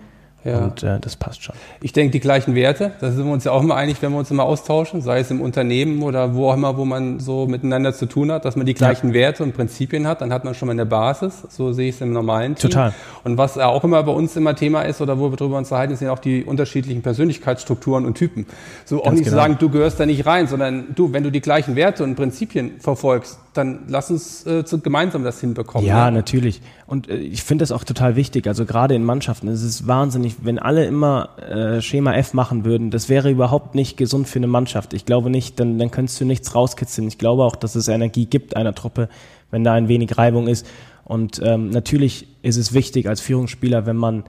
[0.44, 0.58] ja.
[0.58, 1.54] Und äh, das passt schon.
[1.80, 4.18] Ich denke, die gleichen Werte, da sind wir uns ja auch immer einig, wenn wir
[4.18, 7.92] uns immer austauschen, sei es im Unternehmen oder wo auch immer, wo man so miteinander
[7.92, 9.14] zu tun hat, dass man die gleichen ja.
[9.14, 11.42] Werte und Prinzipien hat, dann hat man schon mal eine Basis.
[11.48, 12.70] So sehe ich es im normalen Team.
[12.70, 12.94] Total.
[13.24, 15.96] Und was auch immer bei uns immer Thema ist oder wo wir drüber uns unterhalten,
[15.96, 18.46] sind auch die unterschiedlichen Persönlichkeitsstrukturen und Typen.
[18.84, 19.36] So auch Ganz nicht genau.
[19.36, 22.16] zu sagen, du gehörst da nicht rein, sondern du, wenn du die gleichen Werte und
[22.16, 25.86] Prinzipien verfolgst, dann lass uns äh, gemeinsam das hinbekommen.
[25.86, 26.16] Ja, ne?
[26.18, 26.62] natürlich.
[26.92, 28.46] Und äh, ich finde das auch total wichtig.
[28.46, 32.90] Also gerade in Mannschaften, es ist wahnsinnig, wenn alle immer äh, Schema F machen würden,
[32.90, 34.92] das wäre überhaupt nicht gesund für eine Mannschaft.
[34.92, 37.08] Ich glaube nicht, dann, dann könntest du nichts rauskitzeln.
[37.08, 39.08] Ich glaube auch, dass es Energie gibt einer Truppe,
[39.50, 40.66] wenn da ein wenig Reibung ist.
[41.04, 44.24] Und ähm, natürlich ist es wichtig als Führungsspieler, wenn man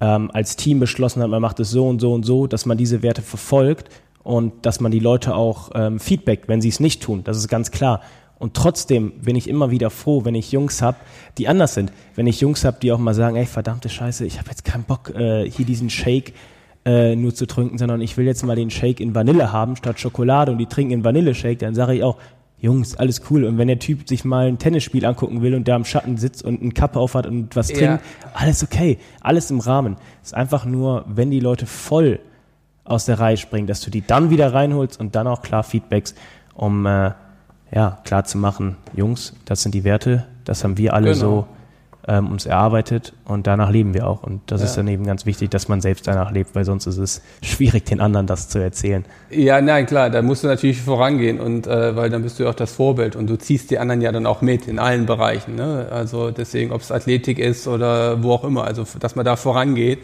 [0.00, 2.78] ähm, als Team beschlossen hat, man macht es so und so und so, dass man
[2.78, 3.88] diese Werte verfolgt
[4.22, 7.22] und dass man die Leute auch ähm, feedbackt, wenn sie es nicht tun.
[7.24, 8.02] Das ist ganz klar.
[8.38, 10.96] Und trotzdem bin ich immer wieder froh, wenn ich Jungs hab,
[11.38, 11.92] die anders sind.
[12.14, 14.84] Wenn ich Jungs hab, die auch mal sagen, ey, verdammte Scheiße, ich habe jetzt keinen
[14.84, 16.34] Bock, äh, hier diesen Shake
[16.84, 19.98] äh, nur zu trinken, sondern ich will jetzt mal den Shake in Vanille haben statt
[19.98, 22.18] Schokolade und die trinken in Vanille-Shake, dann sage ich auch,
[22.58, 23.44] Jungs, alles cool.
[23.44, 26.42] Und wenn der Typ sich mal ein Tennisspiel angucken will und der am Schatten sitzt
[26.42, 28.00] und einen Kappe aufhat und was trinkt, ja.
[28.32, 29.96] alles okay, alles im Rahmen.
[30.22, 32.20] Es ist einfach nur, wenn die Leute voll
[32.84, 36.14] aus der Reihe springen, dass du die dann wieder reinholst und dann auch klar Feedbacks,
[36.54, 37.12] um äh,
[37.74, 41.20] ja, klar zu machen, Jungs, das sind die Werte, das haben wir alle genau.
[41.20, 41.46] so
[42.06, 44.22] ähm, uns erarbeitet und danach leben wir auch.
[44.22, 44.66] Und das ja.
[44.66, 47.84] ist dann eben ganz wichtig, dass man selbst danach lebt, weil sonst ist es schwierig,
[47.86, 49.04] den anderen das zu erzählen.
[49.30, 52.50] Ja, nein, klar, da musst du natürlich vorangehen und äh, weil dann bist du ja
[52.50, 55.56] auch das Vorbild und du ziehst die anderen ja dann auch mit in allen Bereichen.
[55.56, 55.88] Ne?
[55.90, 59.98] Also deswegen, ob es Athletik ist oder wo auch immer, also dass man da vorangeht.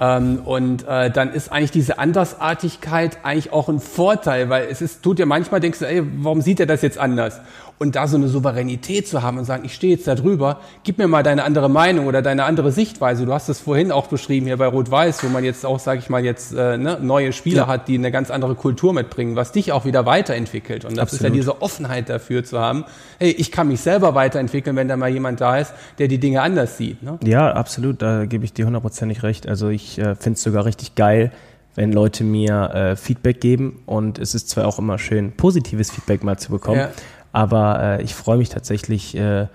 [0.00, 5.02] Ähm, und äh, dann ist eigentlich diese Andersartigkeit eigentlich auch ein Vorteil, weil es ist,
[5.02, 7.40] tut ja manchmal, denkst du, ey, warum sieht er das jetzt anders?
[7.78, 10.98] Und da so eine Souveränität zu haben und sagen, ich stehe jetzt da drüber, gib
[10.98, 13.24] mir mal deine andere Meinung oder deine andere Sichtweise.
[13.24, 16.10] Du hast es vorhin auch beschrieben hier bei Rot-Weiß, wo man jetzt auch, sage ich
[16.10, 17.66] mal, jetzt äh, ne, neue Spieler ja.
[17.68, 20.84] hat, die eine ganz andere Kultur mitbringen, was dich auch wieder weiterentwickelt.
[20.84, 21.20] Und das Absolut.
[21.20, 22.84] ist ja diese Offenheit dafür zu haben,
[23.18, 26.42] hey, ich kann mich selber weiterentwickeln, wenn da mal jemand da ist, der die Dinge
[26.42, 27.02] anders sieht.
[27.02, 27.18] Ne?
[27.24, 29.48] Ja, absolut, da gebe ich dir hundertprozentig recht.
[29.48, 31.30] Also ich äh, finde es sogar richtig geil,
[31.78, 36.24] wenn Leute mir äh, Feedback geben und es ist zwar auch immer schön, positives Feedback
[36.24, 36.90] mal zu bekommen, ja.
[37.32, 39.46] Aber äh, ich freue mich tatsächlich äh,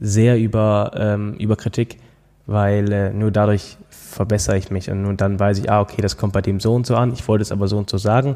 [0.00, 1.98] sehr über, ähm, über Kritik,
[2.46, 6.16] weil äh, nur dadurch verbessere ich mich und nur dann weiß ich, ah, okay, das
[6.16, 8.34] kommt bei dem so und so an, ich wollte es aber so und so sagen.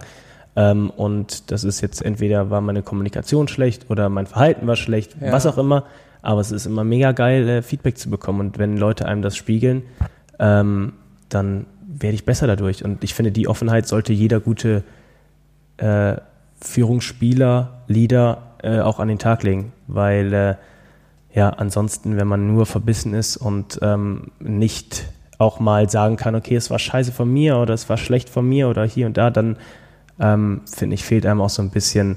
[0.56, 5.16] Ähm, und das ist jetzt entweder war meine Kommunikation schlecht oder mein Verhalten war schlecht,
[5.20, 5.30] ja.
[5.32, 5.84] was auch immer.
[6.22, 8.40] Aber es ist immer mega geil, äh, Feedback zu bekommen.
[8.40, 9.82] Und wenn Leute einem das spiegeln,
[10.38, 10.94] ähm,
[11.28, 12.84] dann werde ich besser dadurch.
[12.84, 14.82] Und ich finde, die Offenheit sollte jeder gute
[15.76, 16.16] äh,
[16.60, 20.54] Führungsspieler, Leader äh, auch an den Tag legen, weil äh,
[21.34, 25.04] ja, ansonsten, wenn man nur verbissen ist und ähm, nicht
[25.38, 28.48] auch mal sagen kann, okay, es war scheiße von mir oder es war schlecht von
[28.48, 29.58] mir oder hier und da, dann
[30.18, 32.16] ähm, finde ich, fehlt einem auch so ein bisschen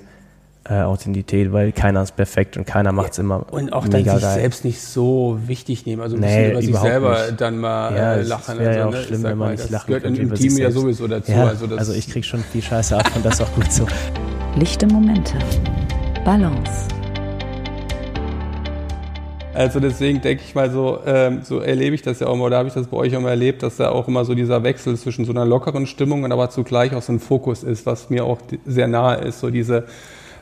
[0.65, 3.97] äh, Authentität, weil keiner ist perfekt und keiner macht es ja, immer Und auch mega
[3.97, 4.39] dann sich geil.
[4.41, 7.41] selbst nicht so wichtig nehmen, also ein nee, bisschen über sich selber nicht.
[7.41, 8.57] dann mal ja, äh, lachen.
[8.57, 9.07] Das wäre ja also, auch ne?
[9.07, 11.31] schlimm, wenn man nicht lachen gehört im Team ja sowieso dazu.
[11.31, 13.87] Ja, also, also, ich kriege schon viel Scheiße ab und das auch gut so.
[14.55, 15.33] Lichte Momente.
[16.25, 16.87] Balance.
[19.53, 22.59] Also deswegen denke ich mal so, ähm, so erlebe ich das ja auch mal, oder
[22.59, 24.95] habe ich das bei euch auch mal erlebt, dass da auch immer so dieser Wechsel
[24.95, 28.23] zwischen so einer lockeren Stimmung und aber zugleich auch so ein Fokus ist, was mir
[28.23, 29.85] auch sehr nahe ist, so diese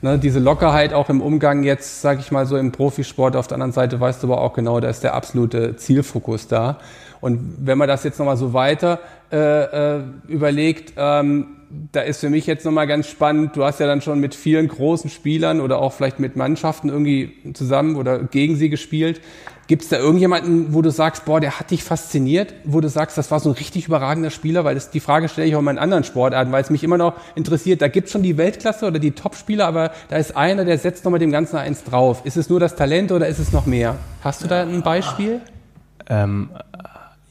[0.01, 3.35] Ne, diese Lockerheit auch im Umgang jetzt, sage ich mal so im Profisport.
[3.35, 6.77] Auf der anderen Seite weißt du aber auch genau, da ist der absolute Zielfokus da.
[7.19, 8.99] Und wenn man das jetzt nochmal so weiter
[9.31, 11.47] äh, äh, überlegt, ähm,
[11.91, 14.67] da ist für mich jetzt nochmal ganz spannend, du hast ja dann schon mit vielen
[14.67, 19.19] großen Spielern oder auch vielleicht mit Mannschaften irgendwie zusammen oder gegen sie gespielt.
[19.67, 23.17] Gibt es da irgendjemanden, wo du sagst, boah, der hat dich fasziniert, wo du sagst,
[23.17, 24.63] das war so ein richtig überragender Spieler?
[24.63, 26.97] Weil das, die Frage stelle ich auch in meinen anderen Sportarten, weil es mich immer
[26.97, 27.81] noch interessiert.
[27.81, 31.03] Da gibt es schon die Weltklasse oder die Top-Spieler, aber da ist einer, der setzt
[31.03, 32.21] nochmal dem Ganzen eins drauf.
[32.23, 33.97] Ist es nur das Talent oder ist es noch mehr?
[34.21, 35.41] Hast du da ein Beispiel?
[36.09, 36.49] Ähm,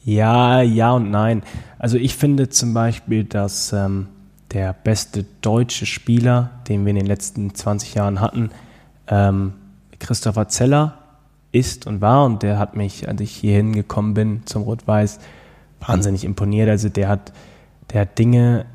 [0.04, 1.42] ja, ja und nein.
[1.78, 4.08] Also ich finde zum Beispiel, dass ähm,
[4.52, 8.50] der beste deutsche Spieler, den wir in den letzten 20 Jahren hatten,
[9.08, 9.54] ähm,
[9.98, 10.98] Christopher Zeller
[11.56, 15.18] ist und war und der hat mich, als ich hier hingekommen bin zum Rot-Weiß,
[15.80, 16.68] wahnsinnig imponiert.
[16.68, 17.32] Also der hat,
[17.92, 18.66] der hat Dinge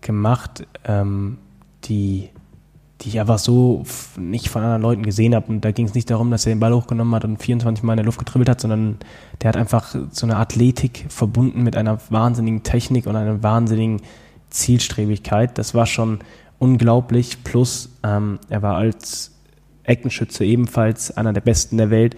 [0.00, 1.38] gemacht, ähm,
[1.84, 2.30] die,
[3.00, 3.84] die ich einfach so
[4.18, 5.46] nicht von anderen Leuten gesehen habe.
[5.48, 7.94] Und da ging es nicht darum, dass er den Ball hochgenommen hat und 24 Mal
[7.94, 8.98] in der Luft getribbelt hat, sondern
[9.42, 14.02] der hat einfach so eine Athletik verbunden mit einer wahnsinnigen Technik und einer wahnsinnigen
[14.50, 15.56] Zielstrebigkeit.
[15.58, 16.20] Das war schon
[16.58, 17.44] unglaublich.
[17.44, 19.32] Plus, ähm, er war als
[19.90, 22.16] Eckenschütze ebenfalls einer der besten der Welt.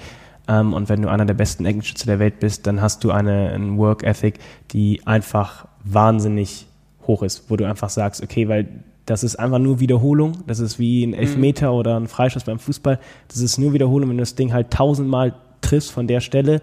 [0.48, 3.50] Ähm, und wenn du einer der besten Eckenschütze der Welt bist, dann hast du eine,
[3.50, 4.38] eine Work Ethic,
[4.72, 6.66] die einfach wahnsinnig
[7.06, 8.68] hoch ist, wo du einfach sagst, okay, weil
[9.06, 11.14] das ist einfach nur Wiederholung, das ist wie ein mhm.
[11.14, 11.78] Elfmeter mhm.
[11.78, 15.34] oder ein Freischuss beim Fußball, das ist nur Wiederholung, wenn du das Ding halt tausendmal
[15.60, 16.62] triffst von der Stelle,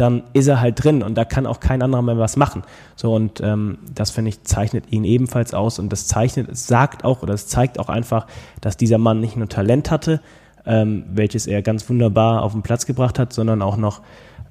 [0.00, 2.62] dann ist er halt drin und da kann auch kein anderer mehr was machen.
[2.96, 7.22] So und ähm, das finde ich zeichnet ihn ebenfalls aus und das zeichnet, sagt auch
[7.22, 8.26] oder es zeigt auch einfach,
[8.60, 10.20] dass dieser Mann nicht nur Talent hatte,
[10.64, 14.00] ähm, welches er ganz wunderbar auf den Platz gebracht hat, sondern auch noch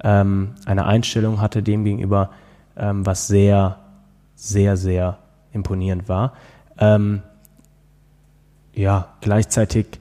[0.04, 2.30] ähm, eine Einstellung hatte dem gegenüber,
[2.78, 3.78] ähm, was sehr,
[4.36, 5.18] sehr, sehr
[5.52, 6.34] imponierend war.
[6.78, 7.22] Ähm,
[8.74, 9.99] ja, gleichzeitig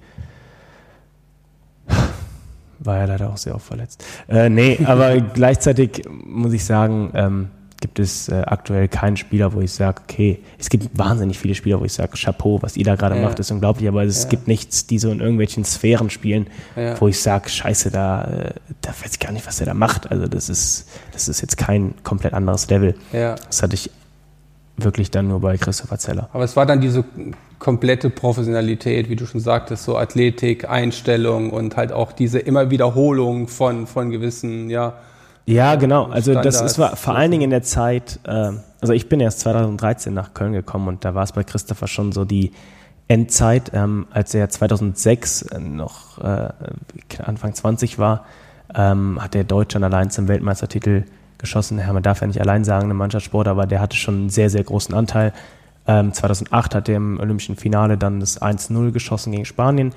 [2.88, 4.04] war er leider auch sehr oft verletzt.
[4.28, 7.48] Äh, nee, aber gleichzeitig muss ich sagen, ähm,
[7.80, 11.80] gibt es äh, aktuell keinen Spieler, wo ich sage, okay, es gibt wahnsinnig viele Spieler,
[11.80, 13.22] wo ich sage, Chapeau, was ihr da gerade ja.
[13.22, 14.30] macht, ist unglaublich, aber es ja.
[14.30, 17.00] gibt nichts, die so in irgendwelchen Sphären spielen, ja.
[17.00, 20.10] wo ich sage, scheiße, da, äh, da weiß ich gar nicht, was er da macht.
[20.10, 22.96] Also das ist, das ist jetzt kein komplett anderes Level.
[23.12, 23.90] Das hatte ich
[24.78, 26.28] wirklich dann nur bei Christopher Zeller.
[26.32, 27.04] Aber es war dann diese
[27.58, 33.48] komplette Professionalität, wie du schon sagtest, so Athletik, Einstellung und halt auch diese immer Wiederholung
[33.48, 34.94] von, von gewissen, ja.
[35.46, 36.04] Ja, genau.
[36.04, 39.40] Also das ist war vor allen Dingen in der Zeit, äh, also ich bin erst
[39.40, 42.52] 2013 nach Köln gekommen und da war es bei Christopher schon so die
[43.08, 46.50] Endzeit, ähm, als er 2006 äh, noch äh,
[47.24, 48.26] Anfang 20 war,
[48.74, 51.04] ähm, hat er Deutschland allein zum Weltmeistertitel
[51.38, 51.78] geschossen.
[51.78, 54.50] Ja, man darf ja nicht allein sagen, eine Mannschaftssport, aber der hatte schon einen sehr,
[54.50, 55.32] sehr großen Anteil.
[55.86, 59.92] Ähm, 2008 hat er im Olympischen Finale dann das 1-0 geschossen gegen Spanien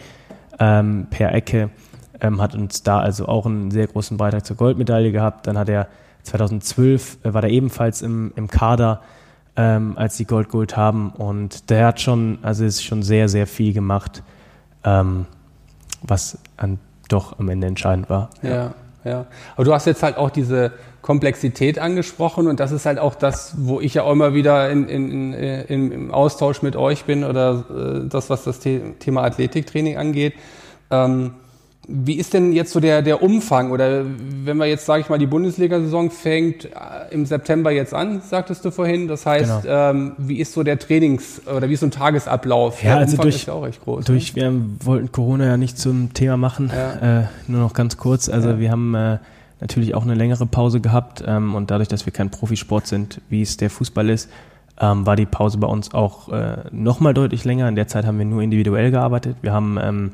[0.60, 1.70] ähm, per Ecke.
[2.22, 5.48] Ähm, hat uns da also auch einen sehr großen Beitrag zur Goldmedaille gehabt.
[5.48, 5.88] Dann hat er
[6.24, 9.02] 2012 äh, war er ebenfalls im, im Kader,
[9.56, 11.10] ähm, als die Gold geholt haben.
[11.10, 14.24] Und der hat schon, also ist schon sehr, sehr viel gemacht,
[14.84, 15.26] ähm,
[16.02, 18.30] was an, doch am Ende entscheidend war.
[18.42, 18.50] Ja.
[18.50, 18.74] ja,
[19.04, 19.26] ja.
[19.56, 23.56] Aber du hast jetzt halt auch diese Komplexität angesprochen und das ist halt auch das,
[23.58, 27.66] wo ich ja auch immer wieder in, in, in, im Austausch mit euch bin oder
[27.70, 30.34] äh, das, was das Thema Athletiktraining angeht.
[30.92, 31.34] Ähm,
[31.94, 34.04] wie ist denn jetzt so der, der Umfang oder
[34.44, 36.70] wenn wir jetzt, sage ich mal, die Bundesliga-Saison fängt äh,
[37.12, 39.08] im September jetzt an, sagtest du vorhin.
[39.08, 39.90] Das heißt, genau.
[39.92, 42.82] ähm, wie ist so der Trainings- oder wie ist so ein Tagesablauf?
[42.82, 44.06] Ja, der also Umfang durch, ist ja auch recht groß.
[44.06, 44.42] Durch, ne?
[44.42, 47.22] Wir wollten Corona ja nicht zum Thema machen, ja.
[47.22, 48.30] äh, nur noch ganz kurz.
[48.30, 48.60] Also ja.
[48.60, 49.18] wir haben äh,
[49.60, 53.42] natürlich auch eine längere Pause gehabt ähm, und dadurch, dass wir kein Profisport sind, wie
[53.42, 54.30] es der Fußball ist,
[54.80, 57.68] ähm, war die Pause bei uns auch äh, nochmal deutlich länger.
[57.68, 59.38] In der Zeit haben wir nur individuell gearbeitet.
[59.42, 60.12] Wir haben ähm,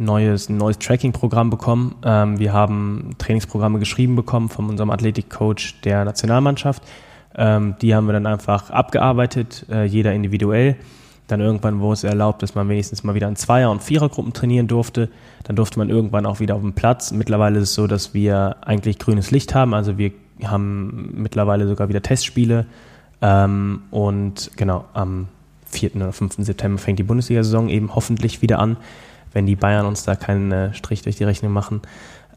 [0.00, 1.94] neues, ein neues Tracking-Programm bekommen.
[2.04, 6.82] Ähm, wir haben Trainingsprogramme geschrieben bekommen von unserem Athletikcoach der Nationalmannschaft.
[7.36, 10.76] Ähm, die haben wir dann einfach abgearbeitet, äh, jeder individuell.
[11.28, 14.66] Dann irgendwann wurde es erlaubt, dass man wenigstens mal wieder in Zweier- und Vierergruppen trainieren
[14.66, 15.08] durfte.
[15.44, 17.12] Dann durfte man irgendwann auch wieder auf dem Platz.
[17.12, 19.72] Mittlerweile ist es so, dass wir eigentlich grünes Licht haben.
[19.72, 20.10] Also wir
[20.42, 22.66] haben mittlerweile sogar wieder Testspiele.
[23.22, 25.28] Ähm, und genau, am
[25.66, 25.96] 4.
[25.96, 26.36] oder 5.
[26.38, 28.76] September fängt die Bundesliga-Saison eben hoffentlich wieder an,
[29.32, 31.82] wenn die Bayern uns da keinen äh, Strich durch die Rechnung machen.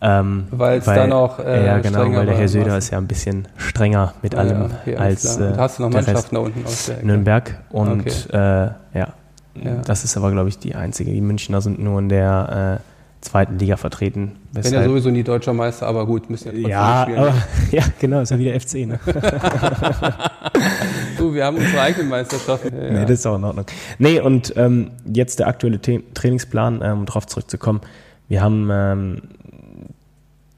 [0.01, 3.08] Ähm, weil es dann auch äh, Ja, genau, weil der Herr Söder ist ja ein
[3.08, 6.88] bisschen strenger mit allem ja, okay, als äh, hast du noch Mannschaften da unten aus
[6.88, 7.08] der Ecke.
[7.08, 8.12] Nürnberg und okay.
[8.34, 9.08] äh, ja,
[9.56, 11.12] ja, das ist aber, glaube ich, die einzige.
[11.12, 12.92] Die Münchner sind nur in der äh,
[13.24, 14.34] zweiten Liga vertreten.
[14.52, 17.20] Wenn ja sowieso nie deutscher Meister, aber gut, müssen ja ja, spielen.
[17.20, 17.34] Aber,
[17.72, 18.86] ja, genau, ist ja wieder FC.
[18.86, 19.00] Ne?
[21.18, 22.76] du, wir haben unsere eigenen Meisterschaften.
[22.76, 23.66] Ja, nee, das ist auch in Ordnung.
[23.98, 27.82] Nee, und ähm, jetzt der aktuelle Trainingsplan, ähm, um darauf zurückzukommen.
[28.28, 29.22] Wir haben ähm,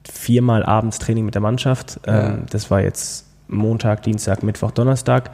[0.09, 1.99] viermal abends Training mit der Mannschaft.
[2.05, 2.29] Ja.
[2.29, 5.31] Ähm, das war jetzt Montag, Dienstag, Mittwoch, Donnerstag.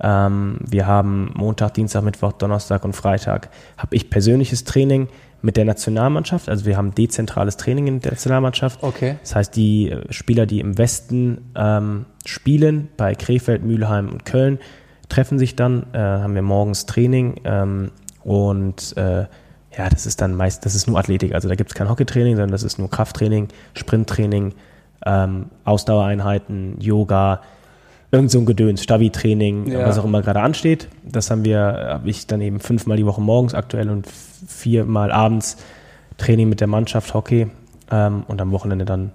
[0.00, 5.08] Ähm, wir haben Montag, Dienstag, Mittwoch, Donnerstag und Freitag habe ich persönliches Training
[5.44, 6.48] mit der Nationalmannschaft.
[6.48, 8.82] Also wir haben dezentrales Training in der Nationalmannschaft.
[8.82, 9.16] Okay.
[9.20, 14.58] Das heißt, die äh, Spieler, die im Westen ähm, spielen, bei Krefeld, Mülheim und Köln,
[15.10, 17.90] treffen sich dann, äh, haben wir morgens Training ähm,
[18.22, 19.26] und äh,
[19.76, 21.34] ja, das ist dann meist, das ist nur Athletik.
[21.34, 24.54] Also da gibt es kein Hockeytraining, sondern das ist nur Krafttraining, Sprinttraining,
[25.04, 27.42] ähm, Ausdauereinheiten, Yoga,
[28.14, 29.86] irgend so ein Gedöns, Stabi-Training, ja.
[29.86, 30.88] was auch immer gerade ansteht.
[31.04, 35.56] Das haben wir, habe ich dann eben fünfmal die Woche morgens aktuell und viermal abends
[36.16, 37.48] Training mit der Mannschaft, Hockey
[37.90, 39.12] ähm, und am Wochenende dann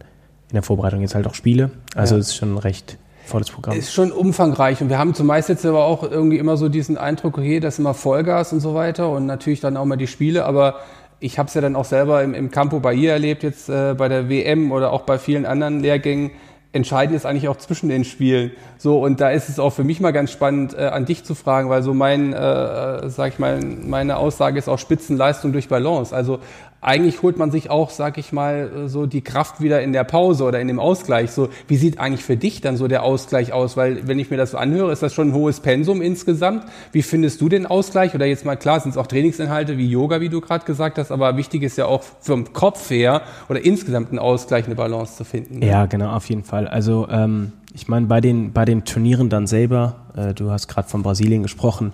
[0.50, 1.72] in der Vorbereitung jetzt halt auch Spiele.
[1.96, 2.32] Also es ja.
[2.32, 3.78] ist schon recht volles Programm.
[3.78, 7.38] Ist schon umfangreich und wir haben zumeist jetzt aber auch irgendwie immer so diesen Eindruck,
[7.38, 10.46] okay, das ist immer Vollgas und so weiter und natürlich dann auch mal die Spiele,
[10.46, 10.76] aber
[11.20, 13.94] ich habe es ja dann auch selber im, im Campo bei ihr erlebt, jetzt äh,
[13.94, 16.32] bei der WM oder auch bei vielen anderen Lehrgängen,
[16.72, 18.52] entscheidend ist eigentlich auch zwischen den Spielen.
[18.78, 21.34] So, und da ist es auch für mich mal ganz spannend, äh, an dich zu
[21.34, 25.68] fragen, weil so mein, äh, äh sag ich mal, meine Aussage ist auch Spitzenleistung durch
[25.68, 26.16] Balance.
[26.16, 26.40] Also
[26.82, 30.46] eigentlich holt man sich auch, sag ich mal, so die Kraft wieder in der Pause
[30.46, 31.32] oder in dem Ausgleich.
[31.32, 33.76] So, wie sieht eigentlich für dich dann so der Ausgleich aus?
[33.76, 36.64] Weil, wenn ich mir das so anhöre, ist das schon ein hohes Pensum insgesamt.
[36.92, 38.16] Wie findest du den Ausgleich?
[38.16, 41.12] Oder jetzt mal klar, sind es auch Trainingsinhalte wie Yoga, wie du gerade gesagt hast,
[41.12, 45.26] aber wichtig ist ja auch vom Kopf her oder insgesamt einen Ausgleich, eine Balance zu
[45.26, 45.60] finden.
[45.60, 45.68] Ne?
[45.68, 46.68] Ja, genau, auf jeden Fall.
[46.68, 50.88] Also, ähm, ich meine, bei den, bei den Turnieren dann selber, äh, du hast gerade
[50.88, 51.94] von Brasilien gesprochen,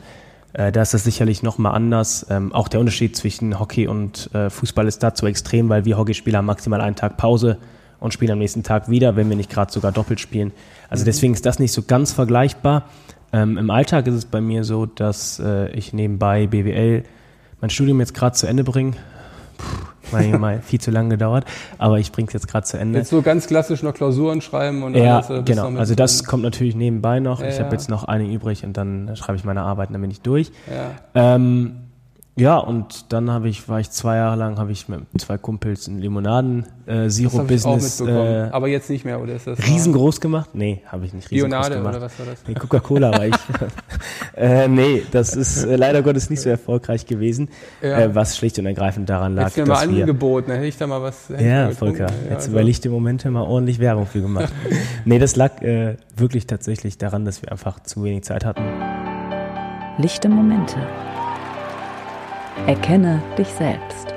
[0.58, 2.26] äh, da ist das sicherlich nochmal anders.
[2.30, 6.38] Ähm, auch der Unterschied zwischen Hockey und äh, Fußball ist dazu extrem, weil wir Hockeyspieler
[6.38, 7.58] haben maximal einen Tag Pause
[8.00, 10.54] und spielen am nächsten Tag wieder, wenn wir nicht gerade sogar doppelt spielen.
[10.90, 11.08] Also mhm.
[11.08, 12.84] deswegen ist das nicht so ganz vergleichbar.
[13.34, 17.04] Ähm, Im Alltag ist es bei mir so, dass äh, ich nebenbei BWL
[17.60, 18.94] mein Studium jetzt gerade zu Ende bringe.
[19.58, 21.46] Puh, mal, mal viel zu lange gedauert,
[21.78, 23.00] aber ich bringe es jetzt gerade zu Ende.
[23.00, 25.70] Jetzt so ganz klassisch noch Klausuren schreiben und ja, alles, äh, genau.
[25.76, 27.42] Also das kommt natürlich nebenbei noch.
[27.42, 30.02] Ja, ich habe jetzt noch eine übrig und dann schreibe ich meine Arbeit und dann
[30.02, 30.52] bin ich durch.
[30.70, 31.36] Ja.
[31.36, 31.85] Ähm,
[32.38, 35.88] ja, und dann habe ich, war ich zwei Jahre lang, habe ich mit zwei Kumpels
[35.88, 38.02] ein Limonaden-Sirup-Business.
[38.02, 39.58] Äh, äh, aber jetzt nicht mehr, oder ist das?
[39.60, 40.50] Riesengroß gemacht?
[40.52, 41.96] Nee, habe ich nicht riesengroß Lionade, gemacht.
[41.96, 42.40] oder was war das?
[42.46, 43.36] Nee, Coca-Cola war ich.
[44.36, 47.48] äh, nee, das ist äh, leider Gottes nicht so erfolgreich gewesen,
[47.82, 48.00] ja.
[48.00, 50.88] äh, was schlicht und ergreifend daran lag, Hättest dass mir mal angeboten, hätte ich da
[50.88, 51.30] mal was.
[51.40, 52.52] Ja, Volker, ja, jetzt also.
[52.52, 54.52] über lichte Momente mal ordentlich Werbung für gemacht.
[55.06, 58.62] nee, das lag äh, wirklich tatsächlich daran, dass wir einfach zu wenig Zeit hatten.
[59.98, 60.76] Lichte Momente
[62.68, 64.08] Erkenne dich selbst.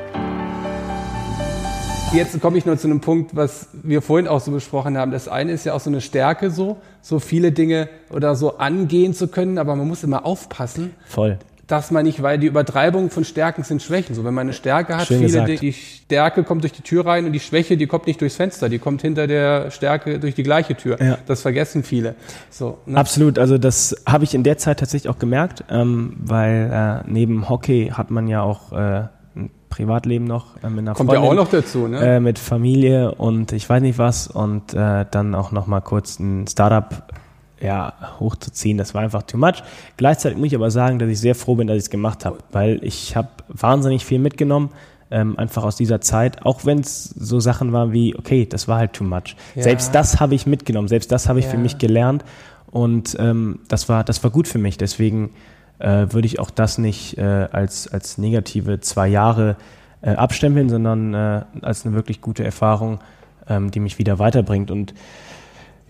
[2.14, 5.12] Jetzt komme ich nur zu einem Punkt, was wir vorhin auch so besprochen haben.
[5.12, 9.12] Das eine ist ja auch so eine Stärke, so, so viele Dinge oder so angehen
[9.12, 10.94] zu können, aber man muss immer aufpassen.
[11.04, 14.14] Voll dass man nicht, weil die Übertreibung von Stärken sind Schwächen.
[14.14, 17.04] So, wenn man eine Stärke hat, Schön viele, die, die, Stärke kommt durch die Tür
[17.04, 20.34] rein und die Schwäche, die kommt nicht durchs Fenster, die kommt hinter der Stärke durch
[20.34, 21.00] die gleiche Tür.
[21.00, 21.18] Ja.
[21.26, 22.14] Das vergessen viele.
[22.48, 22.96] So, ne?
[22.96, 27.50] Absolut, also das habe ich in der Zeit tatsächlich auch gemerkt, ähm, weil äh, neben
[27.50, 31.30] Hockey hat man ja auch äh, ein Privatleben noch äh, mit einer Kommt Freundin, ja
[31.30, 32.16] auch noch dazu, ne?
[32.16, 36.18] Äh, mit Familie und ich weiß nicht was und äh, dann auch noch mal kurz
[36.18, 37.04] ein Startup
[37.60, 39.62] ja, hochzuziehen, das war einfach too much.
[39.96, 42.38] Gleichzeitig muss ich aber sagen, dass ich sehr froh bin, dass ich es gemacht habe,
[42.52, 44.70] weil ich habe wahnsinnig viel mitgenommen,
[45.10, 48.78] ähm, einfach aus dieser Zeit, auch wenn es so Sachen waren wie, okay, das war
[48.78, 49.36] halt too much.
[49.54, 49.62] Ja.
[49.62, 51.52] Selbst das habe ich mitgenommen, selbst das habe ich ja.
[51.52, 52.24] für mich gelernt
[52.70, 54.76] und ähm, das, war, das war gut für mich.
[54.76, 55.30] Deswegen
[55.78, 59.56] äh, würde ich auch das nicht äh, als, als negative zwei Jahre
[60.02, 63.00] äh, abstempeln, sondern äh, als eine wirklich gute Erfahrung,
[63.48, 64.70] ähm, die mich wieder weiterbringt.
[64.70, 64.94] Und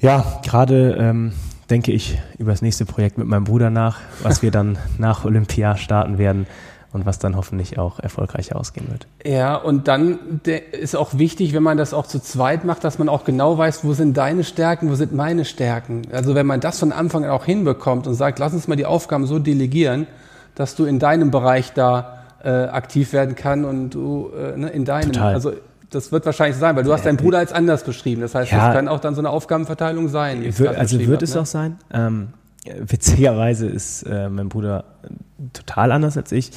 [0.01, 1.33] ja, gerade ähm,
[1.71, 5.77] denke ich über das nächste Projekt mit meinem Bruder nach, was wir dann nach Olympia
[5.77, 6.47] starten werden
[6.93, 9.07] und was dann hoffentlich auch erfolgreich ausgehen wird.
[9.25, 13.09] Ja, und dann ist auch wichtig, wenn man das auch zu zweit macht, dass man
[13.11, 16.03] auch genau weiß, wo sind deine Stärken, wo sind meine Stärken.
[16.13, 18.87] Also wenn man das von Anfang an auch hinbekommt und sagt, lass uns mal die
[18.87, 20.07] Aufgaben so delegieren,
[20.55, 24.85] dass du in deinem Bereich da äh, aktiv werden kann und du äh, ne, in
[24.85, 25.35] deinem, Total.
[25.35, 25.53] also
[25.91, 28.21] das wird wahrscheinlich sein, weil du hast deinen Bruder als anders beschrieben.
[28.21, 30.43] Das heißt, ja, das kann auch dann so eine Aufgabenverteilung sein.
[30.77, 31.41] also wird es ne?
[31.41, 31.79] auch sein.
[31.93, 32.29] Ähm,
[32.79, 34.85] witzigerweise ist äh, mein Bruder
[35.53, 36.51] total anders als ich.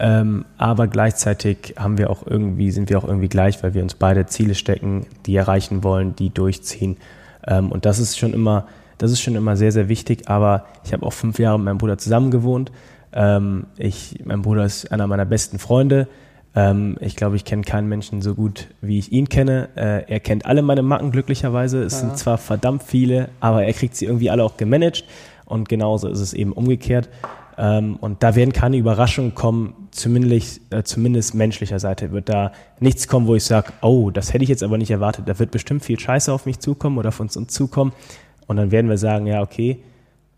[0.00, 3.94] Ähm, aber gleichzeitig haben wir auch irgendwie, sind wir auch irgendwie gleich, weil wir uns
[3.94, 6.96] beide Ziele stecken, die erreichen wollen, die durchziehen.
[7.46, 10.28] Ähm, und das ist schon immer, das ist schon immer sehr, sehr wichtig.
[10.28, 12.70] Aber ich habe auch fünf Jahre mit meinem Bruder zusammen gewohnt.
[13.12, 16.06] Ähm, ich, mein Bruder ist einer meiner besten Freunde.
[16.58, 19.68] Ähm, ich glaube, ich kenne keinen Menschen so gut, wie ich ihn kenne.
[19.76, 21.84] Äh, er kennt alle meine Macken glücklicherweise.
[21.84, 22.00] Es ja.
[22.00, 25.04] sind zwar verdammt viele, aber er kriegt sie irgendwie alle auch gemanagt.
[25.44, 27.10] Und genauso ist es eben umgekehrt.
[27.56, 33.06] Ähm, und da werden keine Überraschungen kommen, zumindest, äh, zumindest menschlicher Seite wird da nichts
[33.06, 35.28] kommen, wo ich sage, oh, das hätte ich jetzt aber nicht erwartet.
[35.28, 37.92] Da wird bestimmt viel Scheiße auf mich zukommen oder auf uns, uns zukommen.
[38.48, 39.78] Und dann werden wir sagen, ja, okay,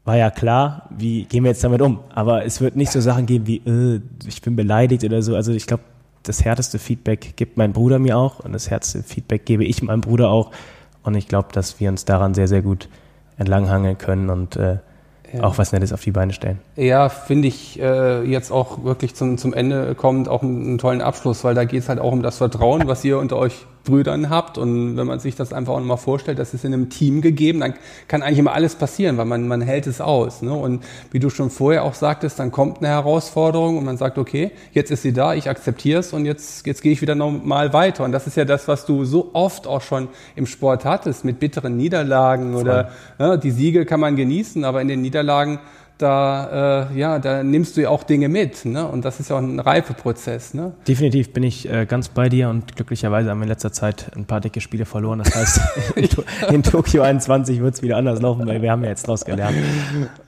[0.05, 2.01] war ja klar, wie gehen wir jetzt damit um?
[2.15, 5.35] Aber es wird nicht so Sachen geben wie, äh, ich bin beleidigt oder so.
[5.35, 5.85] Also ich glaube,
[6.23, 10.01] das härteste Feedback gibt mein Bruder mir auch und das härteste Feedback gebe ich meinem
[10.01, 10.51] Bruder auch.
[11.03, 12.89] Und ich glaube, dass wir uns daran sehr, sehr gut
[13.39, 14.79] entlanghangeln können und äh,
[15.33, 15.43] ja.
[15.43, 16.59] auch was Nettes auf die Beine stellen.
[16.77, 21.01] Ja, finde ich äh, jetzt auch wirklich zum, zum Ende kommend auch einen, einen tollen
[21.01, 24.29] Abschluss, weil da geht es halt auch um das Vertrauen, was ihr unter euch Brüdern
[24.29, 27.23] habt und wenn man sich das einfach auch nochmal vorstellt, das ist in einem Team
[27.23, 27.75] gegeben, dann
[28.09, 30.43] kann eigentlich immer alles passieren, weil man, man hält es aus.
[30.43, 30.53] Ne?
[30.53, 34.51] Und wie du schon vorher auch sagtest, dann kommt eine Herausforderung und man sagt, okay,
[34.73, 38.05] jetzt ist sie da, ich akzeptiere es und jetzt, jetzt gehe ich wieder nochmal weiter.
[38.05, 41.41] Und das ist ja das, was du so oft auch schon im Sport hattest, mit
[41.41, 42.63] bitteren Niederlagen Voll.
[42.63, 45.59] oder ja, die Siege kann man genießen, aber in den Niederlagen
[46.01, 48.65] da, äh, ja, da nimmst du ja auch Dinge mit.
[48.65, 48.87] Ne?
[48.87, 50.55] Und das ist ja auch ein Reifeprozess.
[50.55, 50.73] Ne?
[50.87, 54.25] Definitiv bin ich äh, ganz bei dir und glücklicherweise haben wir in letzter Zeit ein
[54.25, 55.21] paar dicke Spiele verloren.
[55.21, 55.61] Das heißt,
[55.97, 56.09] in,
[56.55, 59.57] in Tokio 21 wird es wieder anders laufen, weil wir haben ja jetzt daraus gelernt.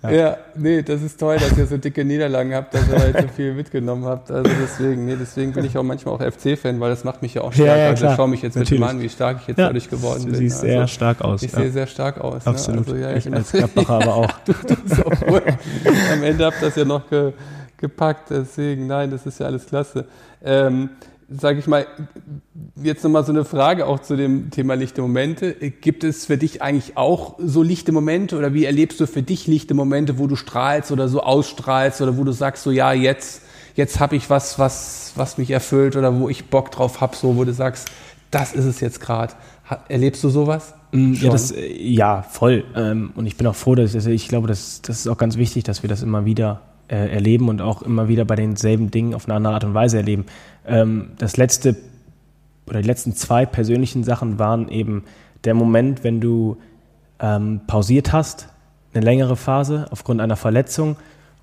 [0.02, 0.10] Ja.
[0.10, 0.36] ja.
[0.56, 3.54] nee, das ist toll, dass ihr so dicke Niederlagen habt, dass ihr halt so viel
[3.54, 4.30] mitgenommen habt.
[4.30, 7.42] Also deswegen, nee, deswegen bin ich auch manchmal auch FC-Fan, weil das macht mich ja
[7.42, 7.66] auch stark.
[7.66, 8.80] Ja, ja, also ich schaue mich jetzt Natürlich.
[8.80, 10.32] mit dem an, wie stark ich jetzt ja, dadurch geworden bin.
[10.32, 11.42] Du siehst also, sehr stark aus.
[11.42, 12.44] Ich sehe sehr stark aus.
[12.44, 12.50] Ne?
[12.50, 12.86] Absolut.
[12.88, 12.92] Ne?
[12.94, 14.32] Also, ja, ich, ich als Gladbacher aber auch.
[14.44, 15.22] du, du auch
[16.12, 17.32] am Ende habt ihr das ja noch ge,
[17.76, 20.06] gepackt, deswegen, nein, das ist ja alles klasse.
[20.44, 20.90] Ähm,
[21.38, 21.86] Sage ich mal,
[22.82, 25.52] jetzt nochmal so eine Frage auch zu dem Thema lichte Momente.
[25.52, 29.46] Gibt es für dich eigentlich auch so lichte Momente oder wie erlebst du für dich
[29.46, 33.42] lichte Momente, wo du strahlst oder so ausstrahlst oder wo du sagst, so ja, jetzt,
[33.76, 37.36] jetzt habe ich was, was, was mich erfüllt oder wo ich Bock drauf habe, so
[37.36, 37.90] wo du sagst,
[38.30, 39.32] das ist es jetzt gerade.
[39.88, 40.74] Erlebst du sowas?
[40.92, 42.64] Mm, ja, das, äh, ja, voll.
[42.76, 45.36] Ähm, und ich bin auch froh, dass ich, ich glaube, das, das ist auch ganz
[45.36, 49.14] wichtig, dass wir das immer wieder äh, erleben und auch immer wieder bei denselben Dingen
[49.14, 50.26] auf eine andere Art und Weise erleben.
[50.66, 51.76] Ähm, das letzte
[52.66, 55.04] oder die letzten zwei persönlichen Sachen waren eben
[55.44, 56.58] der Moment, wenn du
[57.18, 58.48] ähm, pausiert hast,
[58.94, 60.96] eine längere Phase aufgrund einer Verletzung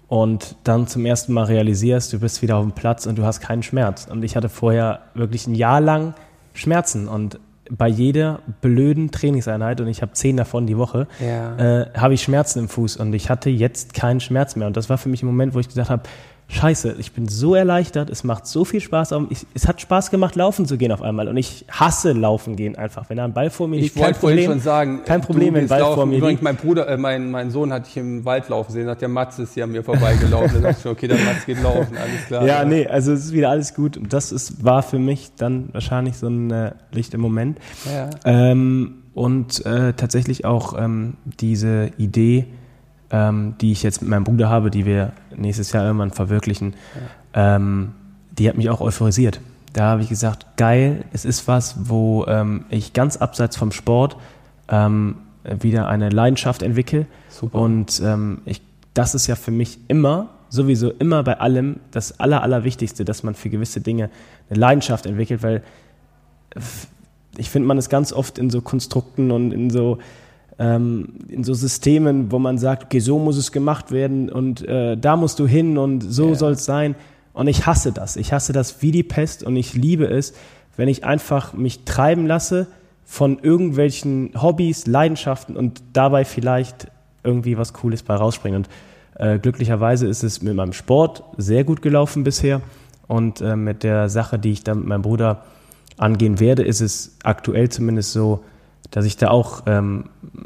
[0.08, 3.42] und dann zum ersten Mal realisierst, du bist wieder auf dem Platz und du hast
[3.42, 4.08] keinen Schmerz.
[4.10, 6.14] Und ich hatte vorher wirklich ein Jahr lang
[6.54, 7.40] Schmerzen und
[7.70, 11.82] bei jeder blöden Trainingseinheit, und ich habe zehn davon die Woche, ja.
[11.82, 14.68] äh, habe ich Schmerzen im Fuß und ich hatte jetzt keinen Schmerz mehr.
[14.68, 16.04] Und das war für mich ein Moment, wo ich gesagt habe,
[16.50, 19.14] scheiße, ich bin so erleichtert, es macht so viel Spaß.
[19.30, 21.28] Ich, es hat Spaß gemacht, laufen zu gehen auf einmal.
[21.28, 23.10] Und ich hasse laufen gehen einfach.
[23.10, 24.52] Wenn da ein Ball vor mir liegt, ich kein Problem.
[24.52, 25.96] schon sagen, kein Problem, wenn ein Ball laufen.
[25.96, 26.42] vor mir liegt.
[26.42, 29.38] Mein Bruder, äh, mein, mein Sohn hatte ich im Wald laufen sehen, sagt der Mats
[29.38, 30.62] ist hier an mir vorbeigelaufen.
[30.62, 32.46] da dachte ich schon, okay, der Mats geht laufen, alles klar.
[32.46, 33.96] Ja, ja, nee, also es ist wieder alles gut.
[33.96, 37.60] Und das ist, war für mich dann wahrscheinlich so ein äh, Licht im Moment.
[37.86, 38.10] Ja.
[38.26, 42.48] Ähm, und äh, tatsächlich auch ähm, diese Idee,
[43.12, 46.76] ähm, die ich jetzt mit meinem Bruder habe, die wir nächstes Jahr irgendwann verwirklichen,
[47.34, 47.56] ja.
[47.56, 47.94] ähm,
[48.32, 49.42] die hat mich auch euphorisiert.
[49.74, 54.18] Da habe ich gesagt, geil, es ist was, wo ähm, ich ganz abseits vom Sport
[54.68, 57.06] ähm, wieder eine Leidenschaft entwickle.
[57.30, 57.60] Super.
[57.60, 58.62] Und ähm, ich,
[58.94, 63.36] das ist ja für mich immer, sowieso immer bei allem, das Aller, Allerwichtigste, dass man
[63.36, 64.10] für gewisse Dinge
[64.50, 65.64] eine Leidenschaft entwickelt, weil
[67.38, 70.00] ich finde, man ist ganz oft in so Konstrukten und in so
[70.60, 74.98] ähm, in so Systemen, wo man sagt, okay, so muss es gemacht werden und äh,
[74.98, 76.36] da musst du hin und so ja.
[76.36, 76.96] soll es sein.
[77.34, 78.18] Und ich hasse das.
[78.18, 80.34] Ich hasse das wie die Pest und ich liebe es,
[80.76, 82.68] wenn ich einfach mich treiben lasse
[83.06, 86.88] von irgendwelchen Hobbys, Leidenschaften und dabei vielleicht
[87.24, 88.66] irgendwie was Cooles bei rausspringen.
[88.66, 88.70] Und
[89.16, 92.62] äh, glücklicherweise ist es mit meinem Sport sehr gut gelaufen bisher.
[93.08, 95.44] Und äh, mit der Sache, die ich dann mit meinem Bruder
[95.98, 98.44] angehen werde, ist es aktuell zumindest so,
[98.92, 100.06] dass ich da auch ähm,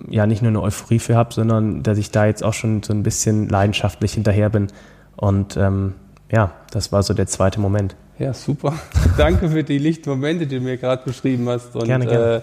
[0.09, 2.93] ja nicht nur eine Euphorie für habe, sondern dass ich da jetzt auch schon so
[2.93, 4.67] ein bisschen leidenschaftlich hinterher bin.
[5.15, 5.93] Und ähm,
[6.31, 7.95] ja, das war so der zweite Moment.
[8.19, 8.73] Ja, super.
[9.17, 11.75] Danke für die Lichtmomente, die du mir gerade beschrieben hast.
[11.75, 12.35] Und, gerne, gerne.
[12.35, 12.41] Äh,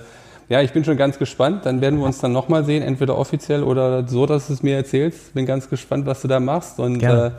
[0.49, 1.65] ja, ich bin schon ganz gespannt.
[1.67, 4.77] Dann werden wir uns dann nochmal sehen, entweder offiziell oder so, dass du es mir
[4.77, 5.35] erzählst.
[5.35, 6.81] Bin ganz gespannt, was du da machst.
[6.81, 7.27] Und gerne.
[7.27, 7.31] Äh,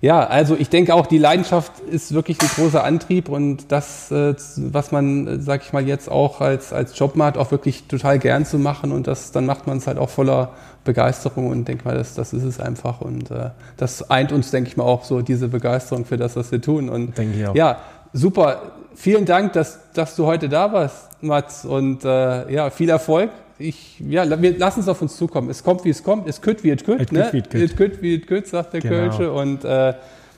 [0.00, 4.34] ja, also ich denke auch, die Leidenschaft ist wirklich ein großer Antrieb und das, äh,
[4.56, 8.18] was man, äh, sag ich mal, jetzt auch als, als Job macht, auch wirklich total
[8.18, 10.50] gern zu machen und das, dann macht man es halt auch voller
[10.84, 14.68] Begeisterung und denke mal, das, das ist es einfach und äh, das eint uns, denke
[14.68, 17.54] ich mal, auch so diese Begeisterung für das, was wir tun und denke ich auch.
[17.54, 17.78] ja,
[18.12, 18.72] super.
[18.94, 24.00] Vielen Dank, dass, dass du heute da warst, Mats und äh, ja, viel Erfolg ich,
[24.00, 25.50] ja, wir lassen es auf uns zukommen.
[25.50, 26.28] Es kommt, wie es kommt.
[26.28, 27.30] Es kütt, wie es kütt, ne?
[27.52, 28.94] Es kütt, wie es kütt, sagt der genau.
[28.94, 29.32] Kölsche.
[29.32, 29.94] Und äh,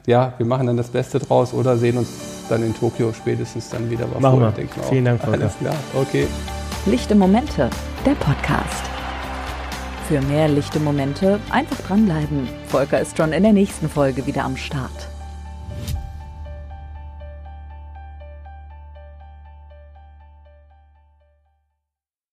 [0.07, 2.09] ja, wir machen dann das Beste draus oder sehen uns
[2.49, 4.07] dann in Tokio spätestens dann wieder.
[4.21, 4.51] Machen wir.
[4.53, 5.41] Denke Vielen Dank, Volker.
[5.41, 6.27] Alles klar, okay.
[6.87, 7.69] Lichte Momente,
[8.07, 8.85] der Podcast.
[10.09, 12.49] Für mehr lichte Momente einfach dranbleiben.
[12.69, 15.08] Volker ist schon in der nächsten Folge wieder am Start.